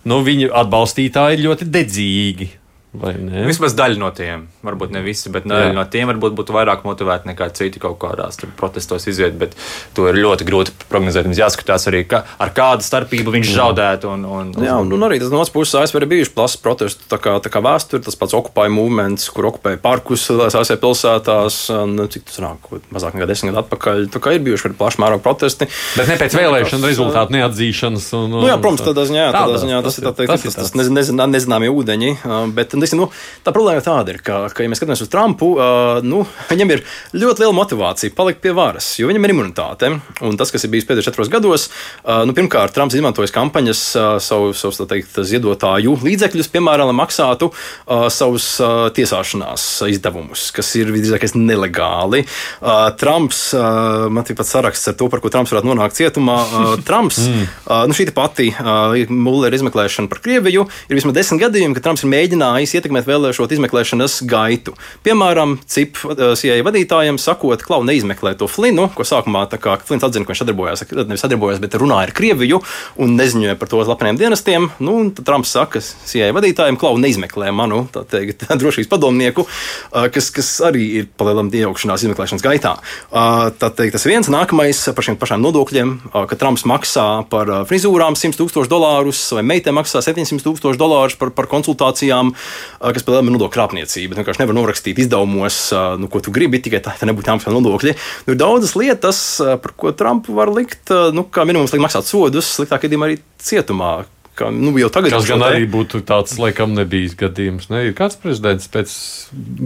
[0.09, 2.50] nu, viņu atbalstītāji ir ļoti dedzīgi.
[2.92, 3.44] Vai ne?
[3.48, 7.29] Vismaz daļa no tiem, varbūt ne visi, bet daļa no tiem varbūt būtu vairāk motivēti
[7.31, 9.37] nekā citi kaut kādās protestos iziet.
[9.38, 9.55] Bet
[9.96, 11.29] to ir ļoti grūti prognozēt.
[11.29, 14.12] Mums jāskatās arī, ka, ar kādu starpību viņš zaudētu.
[14.14, 17.05] Un, un, Jā, un, un arī tas no otras puses ASV ir bijuši plašs protestu,
[17.11, 21.94] tā kā, tā kā vēsture, tas pats okupāja movements, kur okupēja parkus ASV pilsētās, un,
[22.09, 24.07] cik tas nāk, mazāk nekā desmit gadu atpakaļ.
[24.14, 25.68] Tā kā ir bijuši arī plaši mēroga protesti.
[25.98, 28.09] Bet ne pēc vēlēšana rezultātu neatzīšanas.
[28.18, 30.55] Un, Nu, jā, protams, tādā ziņā, tādā ziņā tas, tas ir, tā teikt, tas tas,
[30.55, 30.70] tas, tāds.
[30.70, 32.11] tas nezin, nezin, nezināmie ūdeņi.
[32.22, 32.46] uh,
[32.79, 33.09] Bet tas, nu,
[33.45, 36.85] tā problēma tāda, ir, ka, ka, ja mēs skatāmies uz Trumpu, uh, nu, viņam ir
[37.17, 39.93] ļoti liela motivācija palikt pie varas, jo viņam ir imunitāte.
[40.25, 41.69] Un tas, kas ir bijis pēdējos četros gados,
[42.05, 46.99] uh, nu, pirmkārt, Trumps izmantojas kampaņas uh, savu, savus tā teikt, ziedotāju līdzekļus, piemēram, lai
[47.01, 52.25] maksātu uh, savus uh, tiesāšanās izdevumus, kas ir visdrīzākais nelegāli.
[52.61, 56.38] Uh, Trumps, uh, man ir pat saraksts ar to, par ko Trumps varētu nonākt cietumā.
[56.47, 61.77] Uh, Trumps, uh, nu, šī pati uh, Mullera izmeklēšana par Krieviju ir vismaz desmit gadījumi,
[61.77, 64.74] kad Trumps ir mēģinājis ietekmēt vēlēšot izmeklēšanas gaitu.
[65.07, 70.26] Piemēram, CIP uh, CIA vadītājiem sakot, klau, neizmeklē to Flinu, ko sākumā kā Flins atzina,
[70.26, 72.61] ka viņš sadarbojās, nevis sadarbojās, bet runāja ar Krieviju
[73.02, 74.70] un neziņoja par to slepeniem dienestiem.
[74.85, 80.52] Nu, tad Trumps saka CIA vadītājiem, klau, neizmeklē manu teikt, drošības padomnieku, uh, kas, kas
[80.68, 82.76] arī ir palielam iejaukšanās izmeklēšanas gaitā.
[83.11, 88.16] Uh, Tā teikt, tas viens nākamais par šiem pašiem nodokļiem, ka Trumps maksā par frizūrām
[88.18, 93.31] 100 tūkstošus dolārus, vai meitē maksā 700 tūkstošus dolārus par, par konsultācijām, uh, kas palielam
[93.31, 94.14] ir nodokļu krāpniecība.
[94.14, 95.61] Tu vienkārši nevar norakstīt izdevumos,
[96.01, 97.97] nu, ko tu gribi, tikai tā, tā nebūtu jāmaksā nodokļi.
[98.27, 99.23] Nu, ir daudzas lietas,
[99.62, 103.92] par ko Trumpu var likt, nu, kā minimums likt maksāt sodus, sliktāk gadījumā arī cietumā.
[104.38, 107.68] Kā, nu, jau tagad Tas gan te- arī būtu tāds, laikam, nebijis gadījums.
[107.72, 107.88] Ne?
[107.88, 108.92] Ir kāds prezidents pēc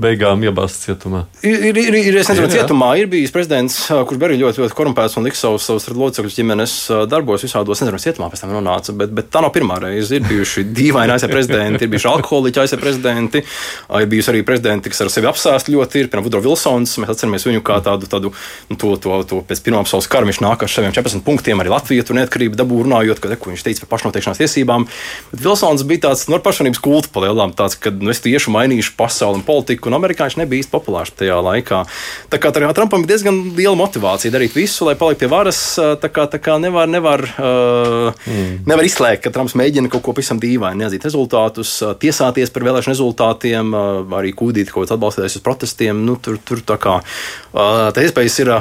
[0.02, 1.26] beigām iebāzts cietumā.
[1.44, 2.62] Ir, ir, ir, ir es nezinu, Jā, jā.
[2.62, 6.76] cietumā ir bijis prezidents, kurš arī ļoti, ļoti korumpēts un liks savus, savus locekļus ģimenes
[7.12, 10.16] darbos visādos, nezinu, cietumā pēc tam nonāca, bet, bet tā nav pirmā reize.
[10.16, 13.42] Ir bijuši dīvaini ASV prezidenti, ir bijuši alkoholiķi ASV prezidenti,
[14.00, 17.44] ir bijusi arī prezidenti, kas ar sevi apsēst ļoti, ir, piemēram, Vudro Vilsons, mēs atceramies
[17.50, 18.32] viņu kā tādu, tādu
[18.70, 21.68] nu, to, to, to pēc pirmā pasaules kara, viņš nāk ar saviem 14 punktiem, arī
[21.74, 24.61] Latvija tur neatkarība dabū runājot, ka, ko viņš teica par pašnoteikšanās tiesībām.
[25.32, 29.40] Bet Vilsons bija tāds no pašnības kulta palielām, tāds, ka nu, es tieši mainīšu pasauli
[29.40, 31.82] un politiku, un amerikāņi nebija īsti populārs tajā laikā.
[32.32, 36.08] Tā kā tā Trumpam ir diezgan liela motivācija darīt visu, lai paliktu pie varas, tā
[36.12, 38.62] kā, tā kā nevar, nevar, uh, mm.
[38.68, 43.74] nevar izslēgt, ka Trumps mēģina kaut ko pavisam dīvaini, neatzīt rezultātus, tiesāties par vēlēšanu rezultātiem,
[43.76, 43.84] ā,
[44.18, 46.02] arī kūdīt kaut kāds atbalstītājs uz protestiem.
[46.06, 48.60] Nu, tur, tur tā kā ā, tā iespējas ir ā,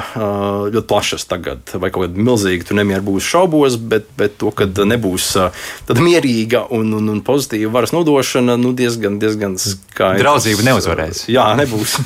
[0.72, 4.68] ļoti plašas tagad, vai kaut kāda milzīga tur nemieru būs šaubos, bet, bet to, ka
[4.68, 5.48] nebūs ā,
[5.92, 10.22] tāda mierīga un, un, un pozitīva varas nodošana, nu, diezgan, diezgan skaidrs.
[10.22, 11.26] Draudzība neuzvarēs.
[11.28, 11.98] Jā, nebūs.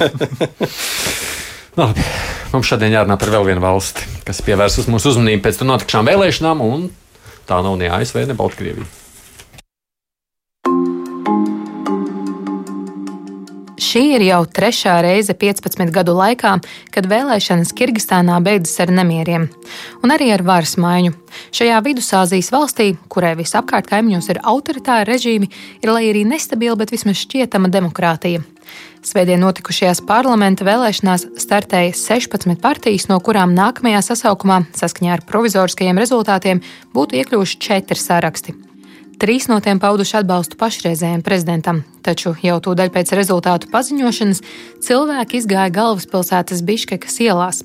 [1.79, 2.05] Labi.
[2.51, 6.62] Mums šodien jārunā par vēl vienu valsti, kas pievērsus mūsu uzmanību pēc tam notikušām vēlēšanām,
[6.66, 6.88] un
[7.46, 8.88] tā nav ne ASV, ne Baltkrievija.
[13.77, 16.55] Šī ir jau trešā reize 15 gadu laikā,
[16.95, 19.51] kad vēlēšanas Kirgistānā beidzas ar nemieriem
[20.01, 21.12] un arī ar varas maiņu.
[21.53, 25.51] Šajā Vidusāzijas valstī, kurai visapkārt kaimiņos ir autoritāri režīmi,
[25.85, 28.41] ir lai arī nestabila, bet vismaz šķietama demokrātija.
[29.07, 36.65] Svētdien notikušajās parlamenta vēlēšanās startēja 16 partijas, no kurām nākamajā sasaukumā, saskaņā ar provizoriskajiem rezultātiem,
[36.97, 38.57] būtu iekļuvuši četri saraksti.
[39.17, 44.43] Trīs no tiem pauduši atbalstu pašreizējiem prezidentam, taču jau tūdaļ pēc rezultātu paziņošanas
[44.85, 47.63] cilvēki izgāja galvaspilsētas Biškekas ielās.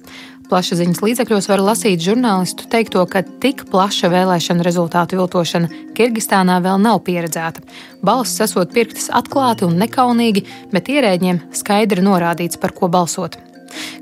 [0.47, 7.03] Plašsaziņas līdzekļos var lasīt žurnālistu teikto, ka tik plaša vēlēšana rezultātu viltošana Kirgistānā vēl nav
[7.07, 7.63] pieredzēta.
[7.99, 13.35] Balss esot pirktas atklāti un nekaunīgi, bet ierēģiem skaidri norādīts, par ko balsot.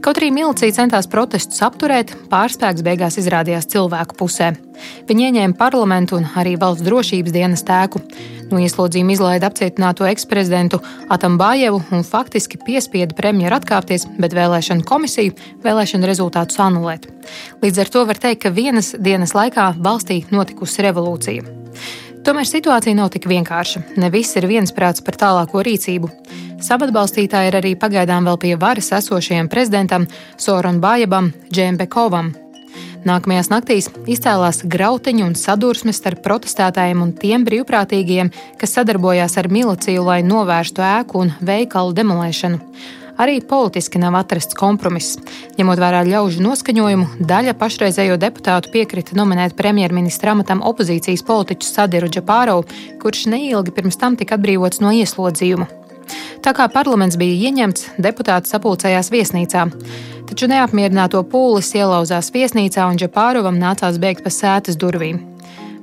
[0.04, 4.54] Kaut arī milicija centās protestus apturēt, pārspēks beigās izrādījās cilvēku pusē.
[5.10, 8.02] Viņi ieņēma parlamentu un arī valsts drošības dienas tēku.
[8.50, 10.80] No ieslodzījuma izlaida apcietināto eksprezidentu
[11.12, 17.10] Atambājevu un faktiski piespieda premjeru atkāpties, bet vēlēšanu komisiju vēlēšanu rezultātus anulēt.
[17.62, 21.69] Līdz ar to var teikt, ka vienas dienas laikā valstī notikusi revolūcija.
[22.20, 23.82] Tomēr situācija nav tik vienkārša.
[24.02, 26.10] Ne viss ir viensprāts par tālāko rīcību.
[26.66, 32.34] Sabatbalstītāji ir arī pagaidām vēl pie varas esošajam prezidentam Soron Bājabam, Džembekovam.
[33.08, 40.04] Nākamajās naktīs izcēlās grautiņu un sadursmes starp protestētājiem un tiem brīvprātīgiem, kas sadarbojās ar miliciju,
[40.04, 42.60] lai novērstu ēku un veikalu demolēšanu.
[43.20, 45.18] Arī politiski nav atrasts kompromiss.
[45.58, 52.64] Ņemot vērā ļaužu noskaņojumu, daļa pašreizējo deputātu piekrita nominēt premjerministra amatam opozīcijas politiķu Sadiru Džapārovu,
[53.02, 55.68] kurš neilgi pirms tam tika atbrīvots no ieslodzījuma.
[56.40, 59.66] Tā kā parlaments bija ieņemts, deputāti sapulcējās viesnīcā.
[60.30, 65.20] Taču neapmierināto pūlis ielauzās viesnīcā un Džapārovam nācās bēgt pa sētas durvīm.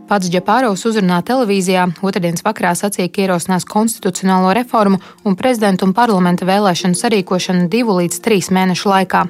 [0.06, 6.46] Pats Džepārovs uzrunā televīzijā otrdienas vakarā sacīja, ka ierosinās konstitucionālo reformu un prezidentu un parlamenta
[6.46, 9.24] vēlēšanu sarīkošanu divu līdz trīs mēnešu laikā.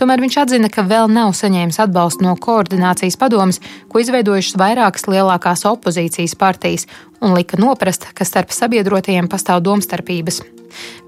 [0.00, 3.60] Tomēr viņš atzina, ka vēl nav saņēmis atbalstu no koordinācijas padomas,
[3.92, 6.88] ko izveidojušas vairākas lielākās opozīcijas partijas,
[7.20, 10.46] un lika noprast, ka starp sabiedrotajiem pastāv domstarpības.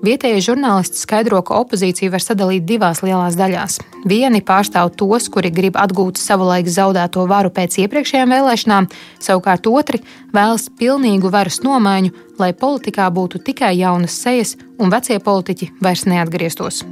[0.04, 3.78] Vietējie žurnālisti skaidro, ka opozīcija var sadalīt divās lielās daļās.
[4.08, 8.88] Vieni pārstāv tos, kuri grib atgūt savulaik zaudēto varu pēc iepriekšējām vēlēšanām,
[9.22, 10.02] savukārt otri
[10.34, 16.84] vēlas pilnīgu varas nomaiņu, lai politikā būtu tikai jaunas sejas un vecie politiķi vairs neatgrieztos.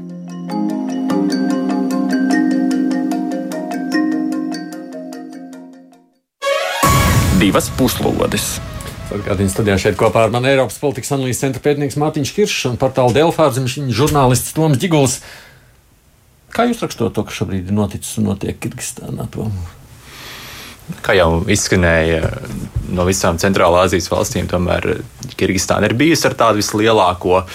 [7.36, 8.75] Divas puslodes!
[9.16, 13.14] Atgādījums studijā šeit kopā ar mani Eiropas politikas analīzes centra pētnieks Mārtiņš Kiršs un portāla
[13.16, 13.60] Delfārs
[13.96, 15.20] žurnālists Toms Giguls.
[16.56, 19.28] Kā jūs rakstot to, kas šobrīd ir noticis un notiek Kirgistānā?
[19.34, 19.50] To?
[21.02, 22.30] Kā jau izskanēja
[22.94, 25.00] no visām Centrālā Azijas valstīm, tomēr
[25.36, 27.46] Kirgistāna ir bijusi ar tādu vislielāko uh,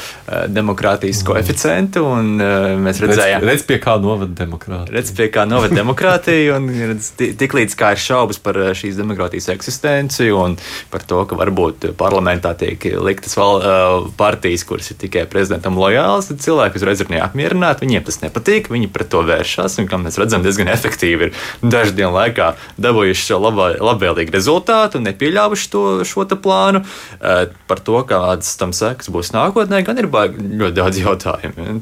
[0.51, 2.03] demokrātijas koeficientu.
[2.11, 4.95] Un, uh, mēs redzējām, redz, redz, pie kā novada demokrātija.
[4.97, 6.57] Redz, pie kā novada demokrātija.
[6.59, 10.57] Un, redz, tik līdz kā ir šaubas par šīs demokrātijas eksistenci un
[10.91, 13.63] par to, ka varbūt parlamentā tiek liktas val,
[14.19, 17.88] partijas, kuras ir tikai prezidentam lojāls, tad cilvēki uzreiz ir neapmierināti.
[17.88, 19.79] Viņiem tas nepatīk, viņi pret to vēršas.
[19.82, 24.99] Un, kā mēs redzam, diezgan efektīvi ir dažu dienu laikā dabūjuši šo labā, labvēlīgu rezultātu
[24.99, 26.84] un nepieļāvuši to, šo plānu.
[27.67, 31.80] Par to, kādas tam sekas būs nākotnē, gan ir ļoti daudz jautājumu.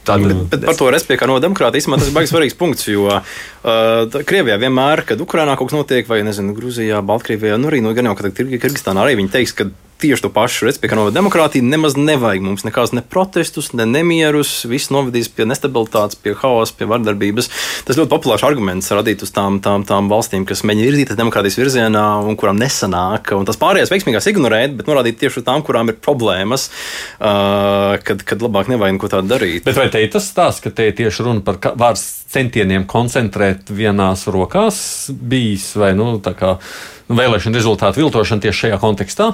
[0.00, 0.46] Tāda, mm.
[0.48, 2.88] bet, bet par to respektu no demokrātijas tas ir baigi svarīgs punkts.
[2.88, 7.82] Jo uh, Krievijā vienmēr, kad Ukrainā kaut kas notiek, vai nezinu, Grūzijā, Baltkrievijā, nu arī
[7.84, 9.68] no gan jau, kad Kirgistānā arī viņi teiks, ka
[10.00, 14.64] tieši to pašu respektu no demokrātija nemaz nevajag mums nekādus ne protestus, ne nemierus.
[14.70, 17.50] Viss novedīs pie nestabilitātes, pie haosa, pie vardarbības.
[17.88, 22.04] Tas ļoti populārs arguments radīt uz tām, tām, tām valstīm, kas mēģina virzīties demokrātijas virzienā
[22.26, 23.34] un kurām nesanāk.
[23.36, 26.68] Un tas pārējais veiksmīgās ignorēt, bet norādīt tieši uz tām, kurām ir problēmas,
[27.20, 29.64] uh, kad, kad labāk nevajag neko tādu darīt.
[29.68, 33.70] Bet vai te ir tas stāsts, ka te ir tieši runa par vārds centieniem koncentrēt
[33.74, 34.80] vienās rokās
[35.10, 36.56] bijis vai nu, tā kā
[37.10, 39.32] vēlēšana rezultātu viltošana tieši šajā kontekstā?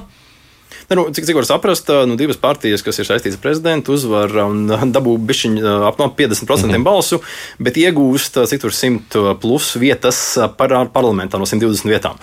[0.89, 4.30] Ne, nu, cik, cik var saprast, nu, divas partijas, kas ir saistītas ar prezidentu, uzvar
[4.45, 6.87] un dabū bišķiņu ap no 50% mm -hmm.
[6.87, 7.20] balsu,
[7.59, 12.16] bet iegūst cik tur 100 plus vietas par parlamentā no 120 vietām.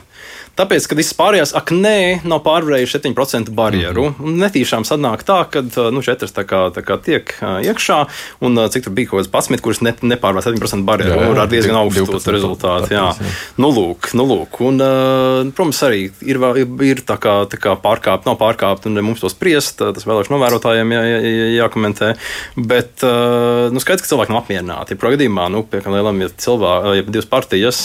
[0.54, 1.98] Tāpēc, kad viss pārējās, ak, nē,
[2.30, 4.12] nav pārvarējuši 7% barjeru.
[4.12, 4.42] Mm -hmm.
[4.44, 7.98] Netīšām sanāk tā, ka nu, četras tā kā, tā kā tiek iekšā,
[8.46, 11.50] un cik tur bija kaut kāds 11, kurš ne, nepārvar 7% barjeru jā, jā, ar
[11.50, 12.94] diezgan augstu rezultātu.
[12.94, 13.16] Jā.
[13.58, 14.60] Nu, lūk, nu, lūk.
[14.62, 14.78] Un,
[15.58, 16.38] protams, arī ir,
[16.86, 20.94] ir tā kā, tā kā pārkāpt, nav pārkāpt, un mums to spriest, tas vēlēšanu novērotājiem
[20.94, 22.12] jā, jā, jā, jākomentē.
[22.56, 23.02] Bet,
[23.74, 25.02] nu, skaidrs, ka cilvēki nav apmierināti.
[25.02, 27.84] Progadījumā, nu, pie kā lielam, ja cilvēki, ja divas partijas,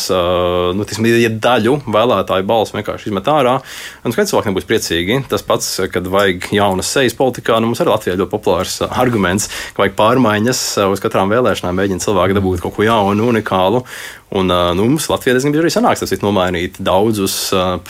[0.77, 3.59] nu, tiksim, ja daļu vēlētāju balsu balss vienkārši izmet ārā.
[4.05, 5.23] Un skaidrs, cilvēki nebūs priecīgi.
[5.31, 9.49] Tas pats, kad vajag jaunas sejas politikā, nu, mums arī Latvijā ļoti populārs uh, arguments,
[9.75, 13.85] ka vajag pārmaiņas uh, uz katrām vēlēšanām, mēģina cilvēki dabūt kaut ko jaunu, unikālu.
[14.29, 17.37] Un, uh, nu, mums Latvijā diezgan bieži arī sanāks, tas ir nomainīt daudzus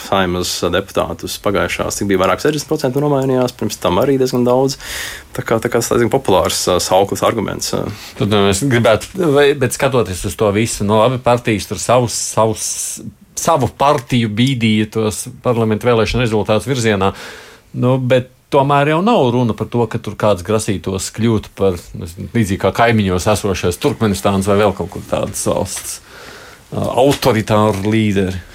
[0.05, 4.77] saimas deputātus pagājušās, cik bija vairāk 60% nomainījās, pirms tam arī diezgan daudz.
[5.35, 7.73] Tā kā, tā kā tas ir populārs sauklis arguments.
[8.17, 9.27] Tad nu, mēs gribētu,
[9.59, 12.69] bet skatoties uz to visu, no abi partijas tur savus, savus
[13.39, 17.13] savu partiju bīdīja tos parlamentu vēlēšanu rezultātus virzienā.
[17.79, 21.79] Nu, bet tomēr jau nav runa par to, ka tur kāds grasītos kļūt par
[22.35, 25.99] līdzīgi kā kaimiņos esošais Turkmenistāns vai vēl kaut kur tādas valsts
[26.75, 28.45] autoritāru līderi.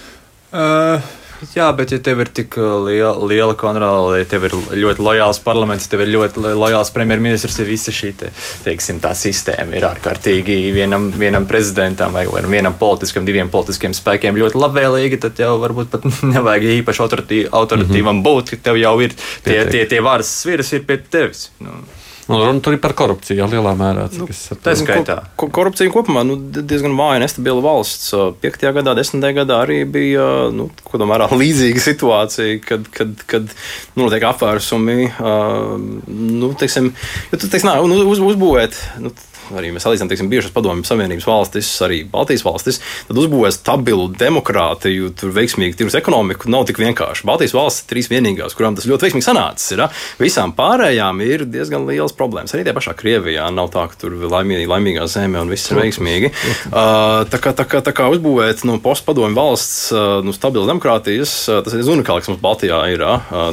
[0.55, 1.13] Uh.
[1.53, 5.89] Jā, bet ja tev ir tik liela, liela kontrole, ja tev ir ļoti lojāls parlaments,
[5.91, 8.31] tev ir ļoti lojāls premjerministrs, ja visa šī te,
[8.65, 15.21] teiksim, sistēma ir ārkārtīgi vienam, vienam prezidentam vai vienam politiskam, diviem politiskiem spēkiem ļoti labvēlīga,
[15.27, 18.25] tad jau varbūt pat nevajag īpaši autoritīvam mm -hmm.
[18.25, 19.15] būt, ka tev jau ir
[19.45, 21.51] tie, tie, tie varas sviras ir pie tevis.
[21.61, 21.83] Nu.
[22.25, 24.07] Un runa tur ir par korupciju jā, lielā mērā.
[24.17, 24.27] Nu,
[24.65, 25.17] tā ir skaitā.
[25.37, 28.15] Ko, korupcija kopumā nu, diezgan vāja, nestabila valsts.
[28.41, 28.65] 5.
[28.79, 29.27] gadā, 10.
[29.37, 30.71] gadā arī bija nu,
[31.05, 35.11] mērā, līdzīga situācija, kad, kad, kad nu, notiek apvērsumi.
[35.19, 35.77] Uh,
[36.09, 36.95] nu, teiksim,
[37.29, 38.81] ja tu, teiksim, nā, nu, uz, uzbūvēt.
[39.05, 39.13] Nu,
[39.53, 45.13] arī mēs salīdzinām, teiksim, bijušas padomju savienības valstis, arī Baltijas valstis, tad uzbūvēt stabilu demokrātiju,
[45.19, 47.27] tur veiksmīgu tirgus ekonomiku nav tik vienkārši.
[47.29, 49.75] Baltijas valstis ir trīs vienīgās, kurām tas ļoti veiksmīgi sanācis.
[49.77, 49.85] Ir,
[50.21, 52.55] Visām pārējām ir diezgan liels problēmas.
[52.55, 55.81] Arī tie pašā Krievijā nav tā, ka tur ir laimīga, laimīgā zeme un viss ir
[55.81, 56.31] veiksmīgi.
[56.71, 59.93] Uh, tā kā, tā kā, tā kā uzbūvēt no postpadomju valsts
[60.25, 61.35] nu, stabilu demokrātijas,
[61.67, 63.05] tas ir unikāls, kas mums Baltijā ir.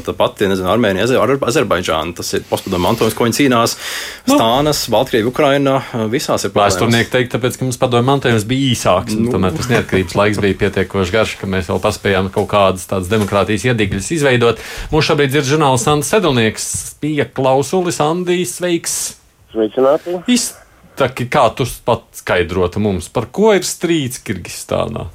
[0.05, 1.07] Tāpat, ja nezinu, Armēnija,
[1.51, 3.77] Azerbaidžāna, tas ir postpadomju mantojums, ko viņi cīnās.
[4.29, 4.37] Nu.
[4.37, 5.80] Stānas, Baltkrievija, Ukraina
[6.11, 6.75] visās ir problēmas.
[6.75, 9.33] Vēsturnieki teikt, tāpēc, ka mums padomju mantojums bija īsāks, un nu.
[9.33, 13.67] tomēr tas neatkarības laiks bija pietiekoši garš, ka mēs vēl paspējām kaut kādas tādas demokrātijas
[13.71, 14.63] iedīgļus izveidot.
[14.93, 16.67] Mums šobrīd ir žurnāls Sants Sedlnieks,
[17.03, 18.97] bija klausulis Andijs Sveiks.
[19.51, 20.17] Sveicināti.
[20.31, 25.09] Iztaki, kā tu pat skaidrotu mums, par ko ir strīds Kirgistānā?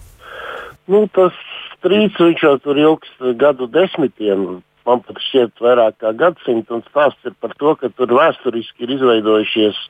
[0.87, 1.35] Nu, tas
[1.77, 6.81] strīds viņš jau tur ilgs gadu desmitiem man pat šķiet, vairāk kā gadsimta.
[6.91, 9.81] Stāsts ir par to, ka tur vēsturiski ir izveidojušies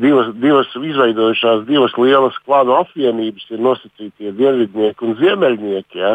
[0.00, 6.14] divas, divas, izveidojušās divas lielas klānu apvienības, ir nosacītie dienvidnieki un ziemeļnieki, ja,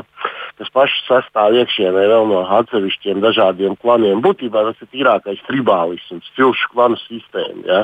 [0.60, 4.24] kas paši sastāv iekšienē vēl no atsevišķiem dažādiem klaniem.
[4.26, 7.64] Būtībā tas ir tīrākais tribālisms, cilšu klanu sistēma.
[7.70, 7.82] Ja.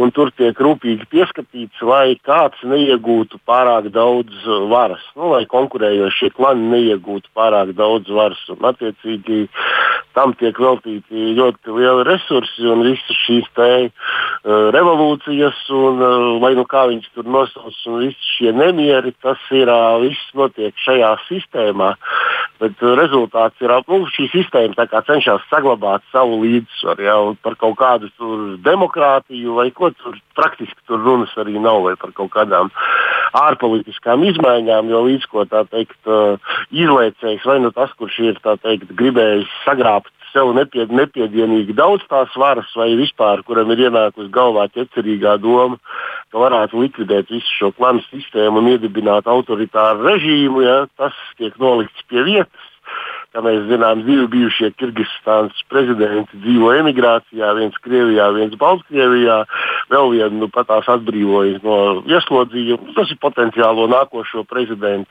[0.00, 6.70] Un tur tiek rūpīgi pieskatīts, lai kāds neiegūtu pārāk daudz varas, nu, lai konkurējošie klani
[6.72, 8.42] neiegūtu pārāk daudz varas.
[8.52, 9.41] Un, attiecīgi,
[10.16, 16.52] tam tiek veltīti ļoti lieli resursi un visas šīs te, uh, revolūcijas, un uh, lai
[16.58, 21.14] nu kā viņas tur nosauc, un visi šie nemieri, tas ir uh, viss notiek šajā
[21.28, 21.94] sistēmā.
[22.62, 28.10] Bet rezultāts ir, nu, šī sistēma cenšas saglabāt savu līdzsvaru, ja, par kaut kādu
[28.62, 32.70] demokrātiju vai ko tur praktiski tur runas arī nav, vai par kaut kādām
[33.34, 35.98] ārpolitiskām izmaiņām, jo līdz ko tā teikt,
[36.70, 39.31] izlaicējis vai nu tas, kurš ir teikt, gribējis
[39.62, 45.78] sagrābt sev nepie, nepiedienīgi daudz tās varas, vai vispār, kuram ir ienākusi galvā ķecerīgā doma,
[46.32, 52.08] ka varētu likvidēt visu šo klanu sistēmu un iedibināt autoritāru režīmu, ja, tas tiek nolikts
[52.08, 52.68] pie vietas.
[53.32, 59.38] Kā mēs zinām, divi bijušie Kirgistānas prezidenti dzīvo emigrācijā, viens Krievijā, viens Baltkrievijā,
[59.88, 61.78] vēl vienu nu, patās atbrīvoja no
[62.12, 62.92] ieslodzījuma.
[62.98, 65.08] Tas ir potenciālo nākošo prezidentu.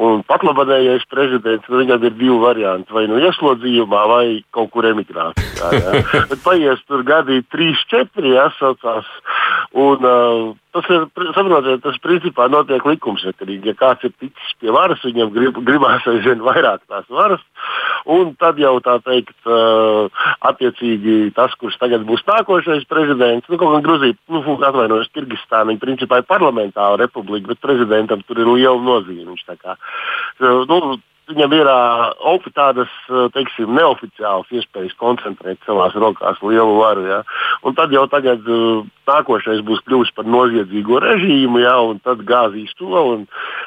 [0.00, 5.68] Un patlabanējais prezidents, nu, viņam ir divi varianti, vai nu ieslodzījumā, vai kaut kur emigrācijā.
[6.46, 9.08] Paies tur gadi trīs, četri, jāsaucās.
[9.76, 13.70] Un, uh, Tas ir, saprotiet, tas principā notiek likumsakarīgi.
[13.70, 17.42] Ja kāds ir ticis pie varas, viņam grib, gribās aizvien vairāk tās varas.
[18.08, 19.34] Un tad jau tā teikt,
[20.50, 25.82] attiecīgi tas, kurš tagad būs nākošais prezidents, nu, kaut kā Gruzija, nu, atvainojos, Kirgistāna, viņa
[25.82, 29.32] principā ir parlamentāra republika, bet prezidentam tur ir liela nozīme.
[29.32, 29.78] Viņš tā kā,
[30.44, 30.98] nu,
[31.30, 32.92] viņam ir uh, tādas
[33.34, 37.06] teiksim, neoficiālas iespējas koncentrēt savā rokās lielu varu.
[37.08, 37.22] Ja?
[37.62, 41.76] Un tad jau tagad uh, nākošais būs kļuvis par noziedzīgo režīmu, ja?
[41.84, 43.26] un tad gāzīs to, un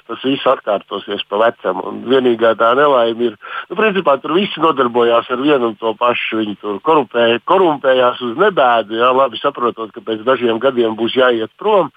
[0.10, 1.82] tas viss atkārtosies pa vecam.
[1.88, 3.38] Un vienīgā tā nelaime ir,
[3.70, 6.42] nu, principā tur visi nodarbojās ar vienu un to pašu.
[6.42, 9.12] Viņi tur korumpē, korumpējās uz nebēdu, ja?
[9.16, 11.92] labi saprotot, ka pēc dažiem gadiem būs jāiet prom.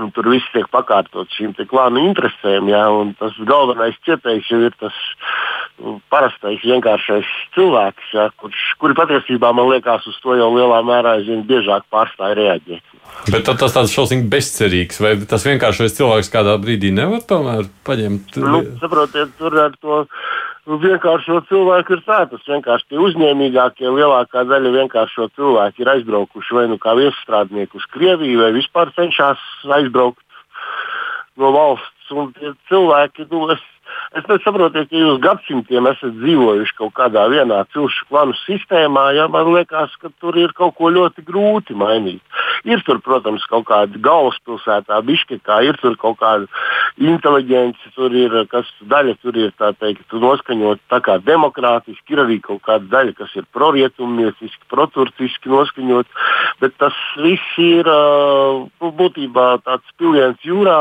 [0.00, 2.70] Un tur viss tiek pakārtots šīm klānu interesēm.
[2.72, 2.84] Jā,
[3.20, 4.96] tas galvenais cietējs jau ir tas
[5.80, 11.18] nu, parastais, vienkāršais cilvēks, jā, kurš, kuri patiesībā man liekas, uz to jau lielā mērā
[11.18, 12.96] aizvien biežāk pārstāja reaģēt.
[13.30, 18.38] Bet tas tāds šausmīgi bezcerīgs, vai tas vienkāršais cilvēks kādā brīdī nevar tomēr paņemt?
[18.40, 20.04] Nu, saprotiet, tur ar to
[20.70, 26.54] Nu, vienkāršo cilvēku ir tā, tas vienkārši tie uzņēmīgākie, lielākā daļa vienkāršo cilvēku ir aizbraukuši
[26.54, 30.22] vai nu kā viestrādnieki uz Krieviju, vai vispār cenšas aizbraukt
[31.42, 32.14] no valsts.
[32.14, 33.66] Un tie cilvēki, nu, es,
[34.10, 39.52] Es nesaprotu, ka jūs gadsimtiem esat dzīvojuši kaut kādā vienā cilšu planu sistēmā, ja man
[39.54, 42.22] liekas, ka tur ir kaut ko ļoti grūti mainīt.
[42.66, 46.50] Ir tur, protams, kaut kāda galvaspilsētā, Biškekā, ir tur kaut kāda
[46.98, 52.40] inteliģence, tur ir kas daļa, tur ir tā teikt, noskaņot tā kā demokrātiski, ir arī
[52.44, 56.10] kaut kāda daļa, kas ir prorietumnieciski, proturciski noskaņot,
[56.60, 60.80] bet tas viss ir uh, būtībā tāds piliens jūrā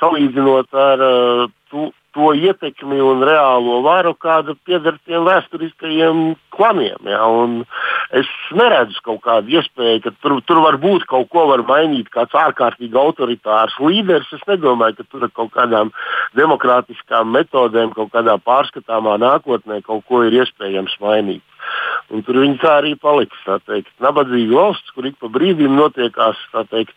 [0.00, 6.22] salīdzinot ar uh, tu, to ietekmi un reālo varu, kāda pieder tiem vēsturiskajiem
[6.54, 7.10] klaniem.
[7.10, 7.24] Ja?
[7.26, 7.60] Un
[8.16, 12.36] es neredzu kaut kādu iespēju, ka tur, tur var būt kaut ko var mainīt, kāds
[12.36, 14.32] ārkārtīgi autoritārs līderis.
[14.36, 15.94] Es nedomāju, ka tur ar kaut kādām
[16.38, 21.44] demokrātiskām metodēm, kaut kādā pārskatāmā nākotnē kaut ko ir iespējams mainīt.
[22.10, 23.38] Un tur viņi tā arī paliks.
[24.02, 26.40] Nabadzīga valsts, kur ik pa brīdim notiekās
[26.72, 26.96] teikt,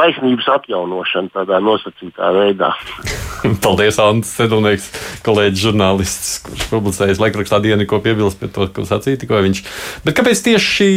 [0.00, 2.72] taisnības atjaunošana tādā nosacītā veidā.
[3.64, 4.88] Paldies, Anna Sedlnieks,
[5.26, 9.66] kolēģis žurnālists, kurš publicējas laikrakstā dienu, ko piebilst pie to, ko sacīja tikko viņš.
[10.06, 10.94] Bet kāpēc tieši šī?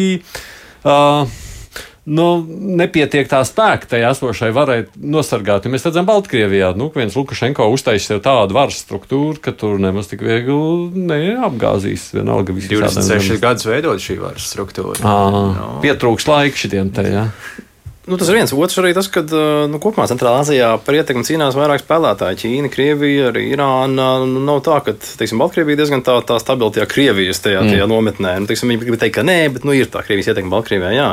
[0.87, 1.27] Uh,
[2.07, 2.25] nu,
[2.79, 5.67] nepietiek tā spēka tajā esošai varai nosargāt.
[5.67, 10.09] Ja mēs redzam, Baltkrievijā, nu, viens Lukašenko uztaisīs sev tādu varas struktūru, ka tur nemaz
[10.11, 12.09] tik viegli neapgāzīs.
[12.15, 15.01] Vienalga, 26 gadus veidot šī varas struktūra.
[15.03, 15.17] À,
[15.53, 15.71] no.
[15.83, 17.29] Pietrūks laika šitiem te, jā.
[18.08, 18.53] Nu, tas ir viens.
[18.55, 19.20] Otrs arī tas, ka
[19.68, 22.38] nu, kopumā Centrālā Azijā par ietekmi cīnās vairāk spēlētāji.
[22.39, 24.05] Ķīna, Krievija, arī Irāna.
[24.24, 27.84] Nu, nav tā, ka teiksim, Baltkrievija ir diezgan tā, tā stabila tajā Krievijas tajā, tajā
[27.84, 27.91] mm.
[27.91, 28.32] nometnē.
[28.39, 30.93] Nu, teiksim, viņi grib teikt, ka nē, bet nu, ir tā Krievijas ietekme Baltkrievijā.
[30.95, 31.10] Jā.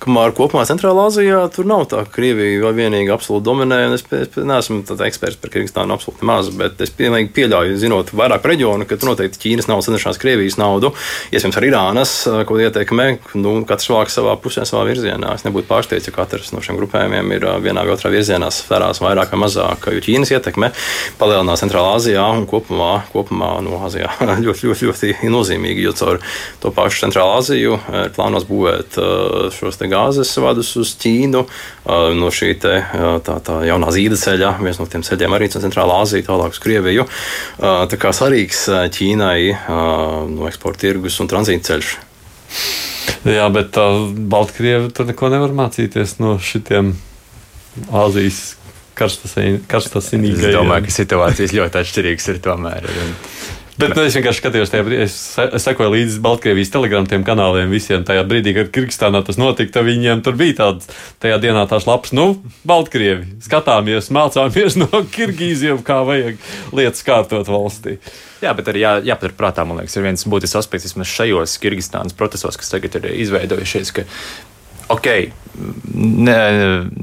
[0.00, 3.82] Kamēr kopumā Centrālā Azijā tur nav tā, ka Krievija vai vienīgi absolūti dominē.
[3.98, 8.88] Es, es neesmu eksperts par Kirgistānu absolūti maz, bet es pilnīgi pieļauju, zinot vairāk reģionu,
[8.88, 10.94] ka tur noteikti Ķīnas nav cenšās Krievijas naudu,
[11.28, 13.10] iespējams, ar Irānas kaut kāda ietekme.
[13.36, 15.36] Nu, katrs vāk savā pusē, savā virzienā.
[15.36, 19.00] Es nebūtu pārsteigts, ja katrs katrs no šiem grupējumiem ir vienā vai otrā virzienā svērās
[19.02, 19.88] vairāk vai mazāk.
[19.90, 20.70] Jo Ķīnas ietekme
[21.18, 24.10] palielinās Centrālā Azijā un kopumā, kopumā no Azijā
[24.44, 26.22] ļoti, ļoti, ļoti nozīmīgi, jo caur
[26.62, 28.98] to pašu Centrālā Aziju ir plānos būvēt
[29.56, 31.44] šos gāzes vadus uz Ķīnu
[32.18, 32.74] no šī te,
[33.26, 37.08] tā, tā jaunā zīda ceļa, viens no tiem ceļiem arī Centrālā Azija, tālāk uz Krieviju.
[37.58, 39.40] Tā kā svarīgs Ķīnai
[40.30, 41.96] no eksporta tirgus un tranzīta ceļš.
[43.28, 46.94] Jā, bet uh, Baltkrievi tur neko nevar mācīties no šitiem
[47.94, 48.56] Āzijas
[48.98, 50.48] karstasinīgajiem.
[50.50, 52.88] Es domāju, ka situācijas ļoti atšķirīgas ir tomēr.
[53.04, 53.12] Un...
[53.78, 58.02] Bet nu, es vienkārši skatījos, tajā, es, es sekoju līdzi Baltkrievijas telegramiem kanāliem visiem.
[58.06, 60.88] Tajā brīdī, kad Kirgistānā tas notika, viņiem tur bija tāds,
[61.22, 63.38] tajā dienā tās lapas, nu, Baltkrievi.
[63.46, 66.42] Skatāmies, mācāmies no Kirgīziem, kā vajag
[66.74, 68.00] lietas kārtot valstī.
[68.42, 72.58] Jā, bet arī jā, jāpaturprātā, man liekas, ir viens būtisks aspekts vismaz šajos Kirgistānas procesos,
[72.58, 74.08] kas tagad ir izveidojušies, ka
[74.90, 75.08] ok,
[75.94, 76.38] ne,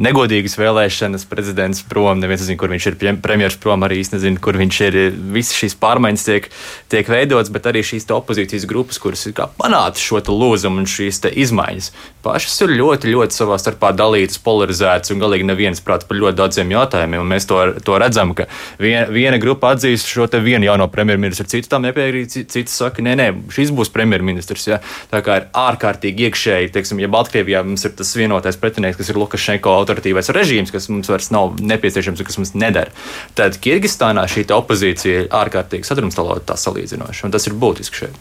[0.07, 4.59] negodīgas vēlēšanas, prezidents prom, neviens nezina, kur viņš ir, premjerministrs prom, arī īsti nezina, kur
[4.59, 4.97] viņš ir.
[5.35, 6.49] Visas šīs pārmaiņas tiek,
[6.91, 11.91] tiek veidotas, bet arī šīs opozīcijas grupas, kuras ir panāca šo lūzumu un šīs izmaiņas,
[12.25, 16.73] pašas ir ļoti, ļoti savā starpā dalītas, polarizētas un galīgi neviens prāts par ļoti daudziem
[16.73, 17.21] jautājumiem.
[17.21, 18.47] Un mēs to, to redzam, ka
[18.81, 23.15] viena, viena grupa atzīst šo te vienu jauno premjerministru, cits tam nepiekrīt, cits saka, nē,
[23.19, 24.67] nē, šis būs premjerministrs.
[24.71, 24.81] Ja?
[25.11, 28.15] Tā kā ir ārkārtīgi iekšēji, teiksim, ja Baltkrievijā mums ir tas
[28.45, 32.53] vienotais pretinieks, kas ir Lukašenko autoritīvais režīms, kas mums vairs nav nepieciešams un kas mums
[32.53, 32.91] nedara.
[33.35, 38.15] Tad Kirgistānā šī opozīcija ir ārkārtīgi sadrumstalota salīdzinoši, un tas ir būtiski šeit.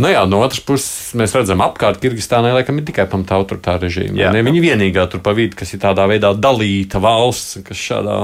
[0.00, 4.16] Nu jā, no otras puses, mēs redzam, apkārt Kirgistānai laikam ir tikai pamatā autoritāra režīma.
[4.16, 8.16] Jā, ne, viņa vienīgā tur pa vidu, kas ir tādā veidā dalīta valsts, kas šādā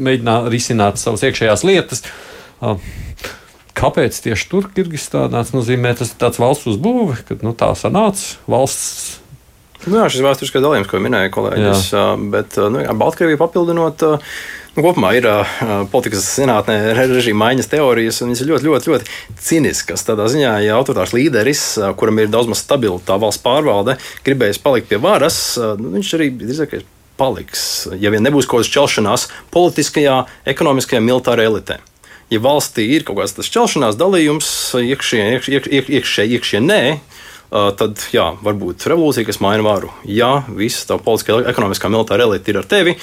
[0.00, 2.06] mēģina risināt savas iekšējās lietas.
[3.76, 8.38] Kāpēc tieši tur Kirgistānā tas nozīmē, tas ir tāds valsts uzbūve, kad nu, tā sanāca
[8.48, 9.25] valsts.
[9.86, 12.04] Nu, jā, šis vēsturiskais dalījums, ko minēja kolēģis, jā.
[12.32, 14.02] bet nu, jā, Baltkrievija papildinot.
[14.76, 15.54] Nu, kopumā ir uh,
[15.92, 19.14] politikas zinātnē režīma maiņas teorijas, un viņas ir ļoti, ļoti, ļoti
[19.46, 20.04] ciniskas.
[20.04, 24.60] Tādā ziņā, ja autoritārs līderis, uh, kuram ir daudz maz stabila tā valsts pārvalde, gribēs
[24.60, 26.80] palikt pie varas, uh, viņš arī drīzāk
[27.16, 27.86] paliks.
[27.96, 31.78] Ja vien nebūs kaut kādas šķelšanās politiskajā, ekonomiskajā, militārajā elitē
[32.32, 34.48] ja valstī ir kaut kāds šķelšanās dalījums,
[34.82, 36.80] iekšē, iekš, iekš, iekš, iekšē, iekšē nē,
[37.50, 39.92] tad jā, varbūt revolūcija, kas maina varu.
[40.04, 42.96] Ja viss tā politiskā, ekonomiskā, militāra elite ir ar tevi,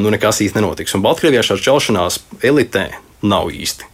[0.00, 0.96] nu nekas īsti nenotiks.
[0.96, 2.20] Un Baltkrievijā šāda šķelšanās
[2.50, 2.88] elitē
[3.26, 3.90] nav īsti.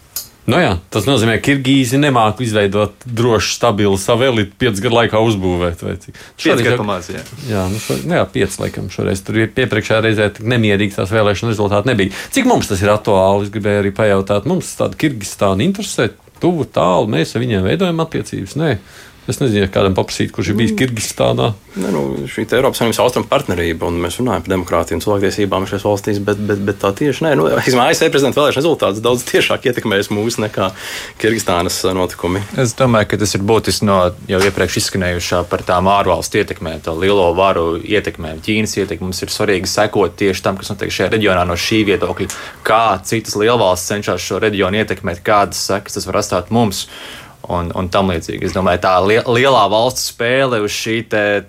[0.46, 5.22] Nu jā, tas nozīmē, ka Kirgīzi nemāku izveidot drošu, stabilu savu elitu piecu gadu laikā
[5.26, 5.82] uzbūvēt.
[5.82, 7.22] Pieci gadu pamāc, jā.
[7.48, 9.24] Jā, nu šo, nu jā, pieci laikam šoreiz.
[9.26, 12.14] Tur iepriekšējā reizē nemierīgi tās vēlēšana rezultāti nebija.
[12.36, 13.48] Cik mums tas ir aktuāli?
[13.48, 18.54] Es gribēju arī pajautāt, mums tāda Kirgistāna interesē, tuvu, tālu, mēs ar viņiem veidojam attiecības.
[18.62, 18.76] Nē.
[19.26, 20.80] Es nezinu, ja kādam paprasīt, kurš ir bijis Mm.
[20.82, 21.52] Kirgistānā.
[21.76, 25.66] Ne, nu, šī te Eiropas Savienības austrumu partnerība, un mēs runājam par demokrātiju un cilvēktiesībām
[25.68, 27.32] šajās valstīs, bet, bet, bet tā tieši nē.
[27.36, 30.70] Nu, ASV prezidenta vēlēšana rezultāts daudz tiešāk ietekmēs mūs nekā
[31.20, 32.42] Kirgistānas notikumi.
[32.60, 33.98] Es domāju, ka tas ir būtiski no
[34.30, 39.10] jau iepriekš izskanējušā par tām ārvalstu ietekmēm, to lielo varu ietekmēm, Ķīnas ietekmi.
[39.10, 42.32] Mums ir svarīgi sekot tieši tam, kas notiek šajā reģionā no šī viedokļa,
[42.66, 46.86] kā citas lielvalstis cenšas šo reģionu ietekmēt, kādas sekas tas var atstāt mums.
[47.46, 48.48] Un, un tam līdzīgi.
[48.48, 50.96] Es domāju, tā li lielā valstu spēle uz šī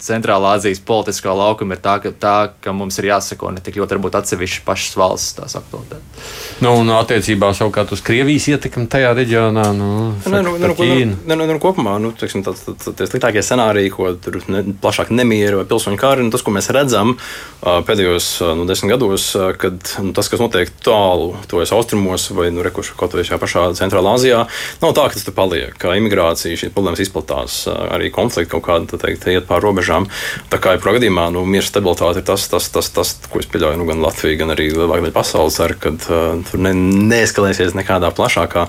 [0.04, 3.98] centrālā Azijas politiskā laukuma ir tā ka, tā, ka mums ir jāsako ne tik ļoti
[3.98, 6.36] varbūt atsevišķi pašas valsts tās aktualitātes.
[6.62, 9.90] Nu, un attiecībā savukārt uz Krievijas ietekmi tajā reģionā, nu,
[10.22, 11.18] Nē, nu, saka, nu, par Ķīnu.
[11.26, 14.64] nu, nu, nu, kopumā nu, teiksim, tāds, tāds, tāds, tie sliktākie scenāriji, ko tur ne,
[14.82, 17.16] plašāk nemiera vai pilsoņu kari, nu, tas, ko mēs redzam
[17.62, 19.30] pēdējos nu, desmit gados,
[19.62, 23.66] kad nu, tas, kas notiek tālu, tojas austrumos vai nu, rekuši, kaut vai šajā pašā
[23.78, 24.46] Centrālā Azijā,
[24.82, 25.87] nav tā, ka tas tur paliek.
[25.88, 30.10] Kā imigrācija, šīs problēmas izplatās, arī konflikti kaut kādi tā teikt, iet pāri robežām.
[30.52, 33.80] Tā kā jebkurā gadījumā nu, miera stabilitāte ir tas, tas, tas, tas, ko es pieļauju,
[33.80, 36.74] nu, gan Latvija, gan arī lielākā daļa pasaules ar, kad uh, tur ne,
[37.08, 38.66] neeskalēsies nekādā plašākā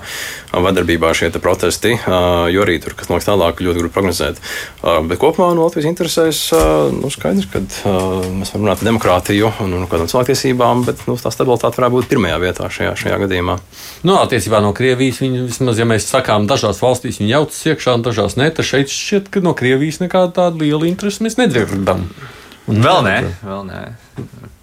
[0.53, 4.39] vardarbībā šie te protesti, uh, jo arī tur, kas notiks tālāk, ļoti grūti prognozēt.
[4.79, 8.91] Uh, bet kopumā no Latvijas interesēs uh, nu, skaidrs, ka uh, mēs varam runāt par
[8.93, 13.19] demokrātiju un, un kādām cilvēktiesībām, bet nu, tā stabilitāte varētu būt pirmajā vietā šajā, šajā
[13.25, 13.59] gadījumā.
[14.07, 18.05] Nu, attiecībā no Krievijas, viņi, vismaz, ja mēs sakām, dažās valstīs viņi jaucas iekšā, un
[18.05, 22.05] dažās ne, tad šeit šķiet, ka no Krievijas nekāda tāda liela interese mēs nedzirdam.
[22.69, 23.81] Un Vēl nē, vēl nē.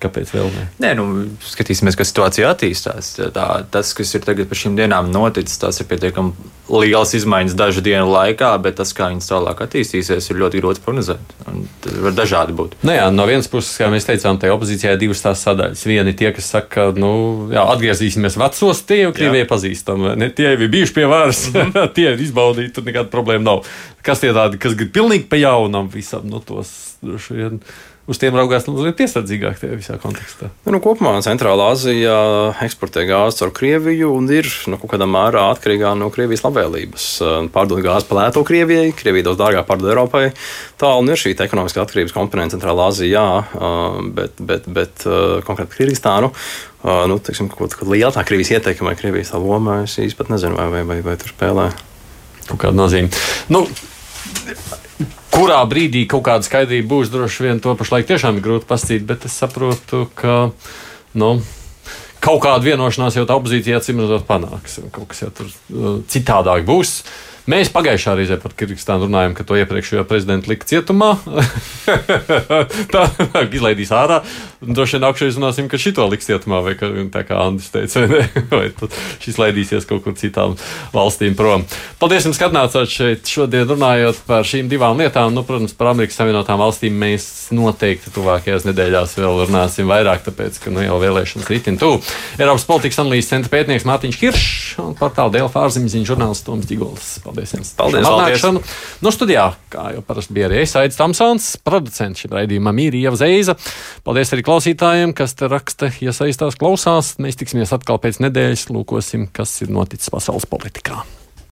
[0.02, 0.66] Kāpēc vēl ne?
[0.82, 1.06] Nē, nu,
[1.40, 3.14] skatīsimies, kā situācija attīstās.
[3.34, 7.82] Tā, tas, kas ir tagad par šīm dienām noticis, tas ir pietiekami liels izmaiņas dažu
[7.84, 11.34] dienu laikā, bet tas, kā viņas tālāk attīstīsies, ir ļoti grūti prognozēt.
[11.84, 12.74] Tas var dažādi būt.
[12.82, 15.86] Nu, jā, no vienas puses, kā mēs teicām, tai opozīcijai ir divas tās sadaļas.
[15.86, 17.12] Viena ir tie, kas saka, ka nu,
[17.54, 20.16] jā, atgriezīsimies vecos, tie jau Krievijai pazīstami.
[20.18, 21.92] Ne tie jau ir bijuši pie varas, mm -hmm.
[21.96, 23.66] tie ir izbaudīti, tur nekāda problēma nav.
[24.02, 26.98] Kas tie tādi, kas grib pilnīgi pa jaunam visam, nu, tos
[27.30, 27.60] vien.
[28.06, 30.46] Uz tiem raugās nu, piesardzīgāk tajā visā kontekstā.
[30.70, 32.14] Nu, kopumā Centrālā Azija
[32.62, 37.08] eksportē gāzi caur Krieviju un ir nu, kaut kādā mērā atkarīga no Krievijas labvēlības.
[37.54, 40.30] Pārdod gāzi pa lēto Krievijai, Krievija daudz dārgāk pārdod Eiropai.
[40.78, 43.26] Tā un ir šī ekonomiskā atkarības komponente Centrālā Azijā,
[44.14, 45.06] bet, bet, bet
[45.48, 46.30] konkrēti Kirgistānu.
[47.10, 50.54] Nu, teiksim, kaut kāda liela tā Krievijas ieteikuma vai Krievijas loma, es īsti pat nezinu,
[50.54, 51.70] vai, vai, vai, vai tur spēlē.
[52.46, 53.10] Kaut kāda nozīme.
[53.50, 53.66] Nu,
[55.36, 59.26] kurā brīdī kaut kāda skaidrība būs, droši vien to pašlaik tiešām ir grūti pastāstīt, bet
[59.28, 60.50] es saprotu, ka
[61.18, 61.30] nu,
[62.24, 64.80] kaut kāda vienošanās jau tā opozīcija acīm redzot panāks.
[64.94, 66.98] Kaut kas jau tur uh, citādāk būs.
[67.46, 71.12] Mēs pagājušā reizē par Kirgistānu runājām, ka to iepriekšējo prezidentu lika cietumā.
[72.94, 73.04] tā
[73.54, 74.16] izlaidīs ārā.
[74.66, 78.24] Droši vien nākamreiz runāsim, ka šito liks cietumā, vai ka, tā kā Andris teica, vai,
[78.24, 78.42] ne?
[78.58, 78.90] vai
[79.22, 80.56] šis laidīsies kaut kur citām
[80.90, 81.62] valstīm prom.
[82.00, 85.30] Paldies jums, ka atnācāt šeit šodien runājot par šīm divām lietām.
[85.36, 90.74] Nu, protams, par Amerikas Savienotām valstīm mēs noteikti tuvākajās nedēļās vēl runāsim vairāk, tāpēc, ka
[90.74, 92.02] nu, jau vēlēšanas ritin tuvu.
[92.40, 97.16] Eiropas politikas analīzes centra pētnieks Mārtiņš Kiršs un portāla Dēlā ārzemziņu žurnālists Toms Gigols.
[97.22, 97.74] Paldies jums!
[97.76, 98.06] Paldies!
[98.06, 98.62] Atnākšanu.
[99.04, 103.18] No studijā, kā jau parasti bija arī es, Aits Tamsons, producents šim raidījumam ir Ieva
[103.20, 103.56] Zeiza.
[104.06, 107.16] Paldies arī klausītājiem, kas te raksta, iesaistās, klausās.
[107.22, 111.02] Mēs tiksimies atkal pēc nedēļas, lūkosim, kas ir noticis pasaules politikā.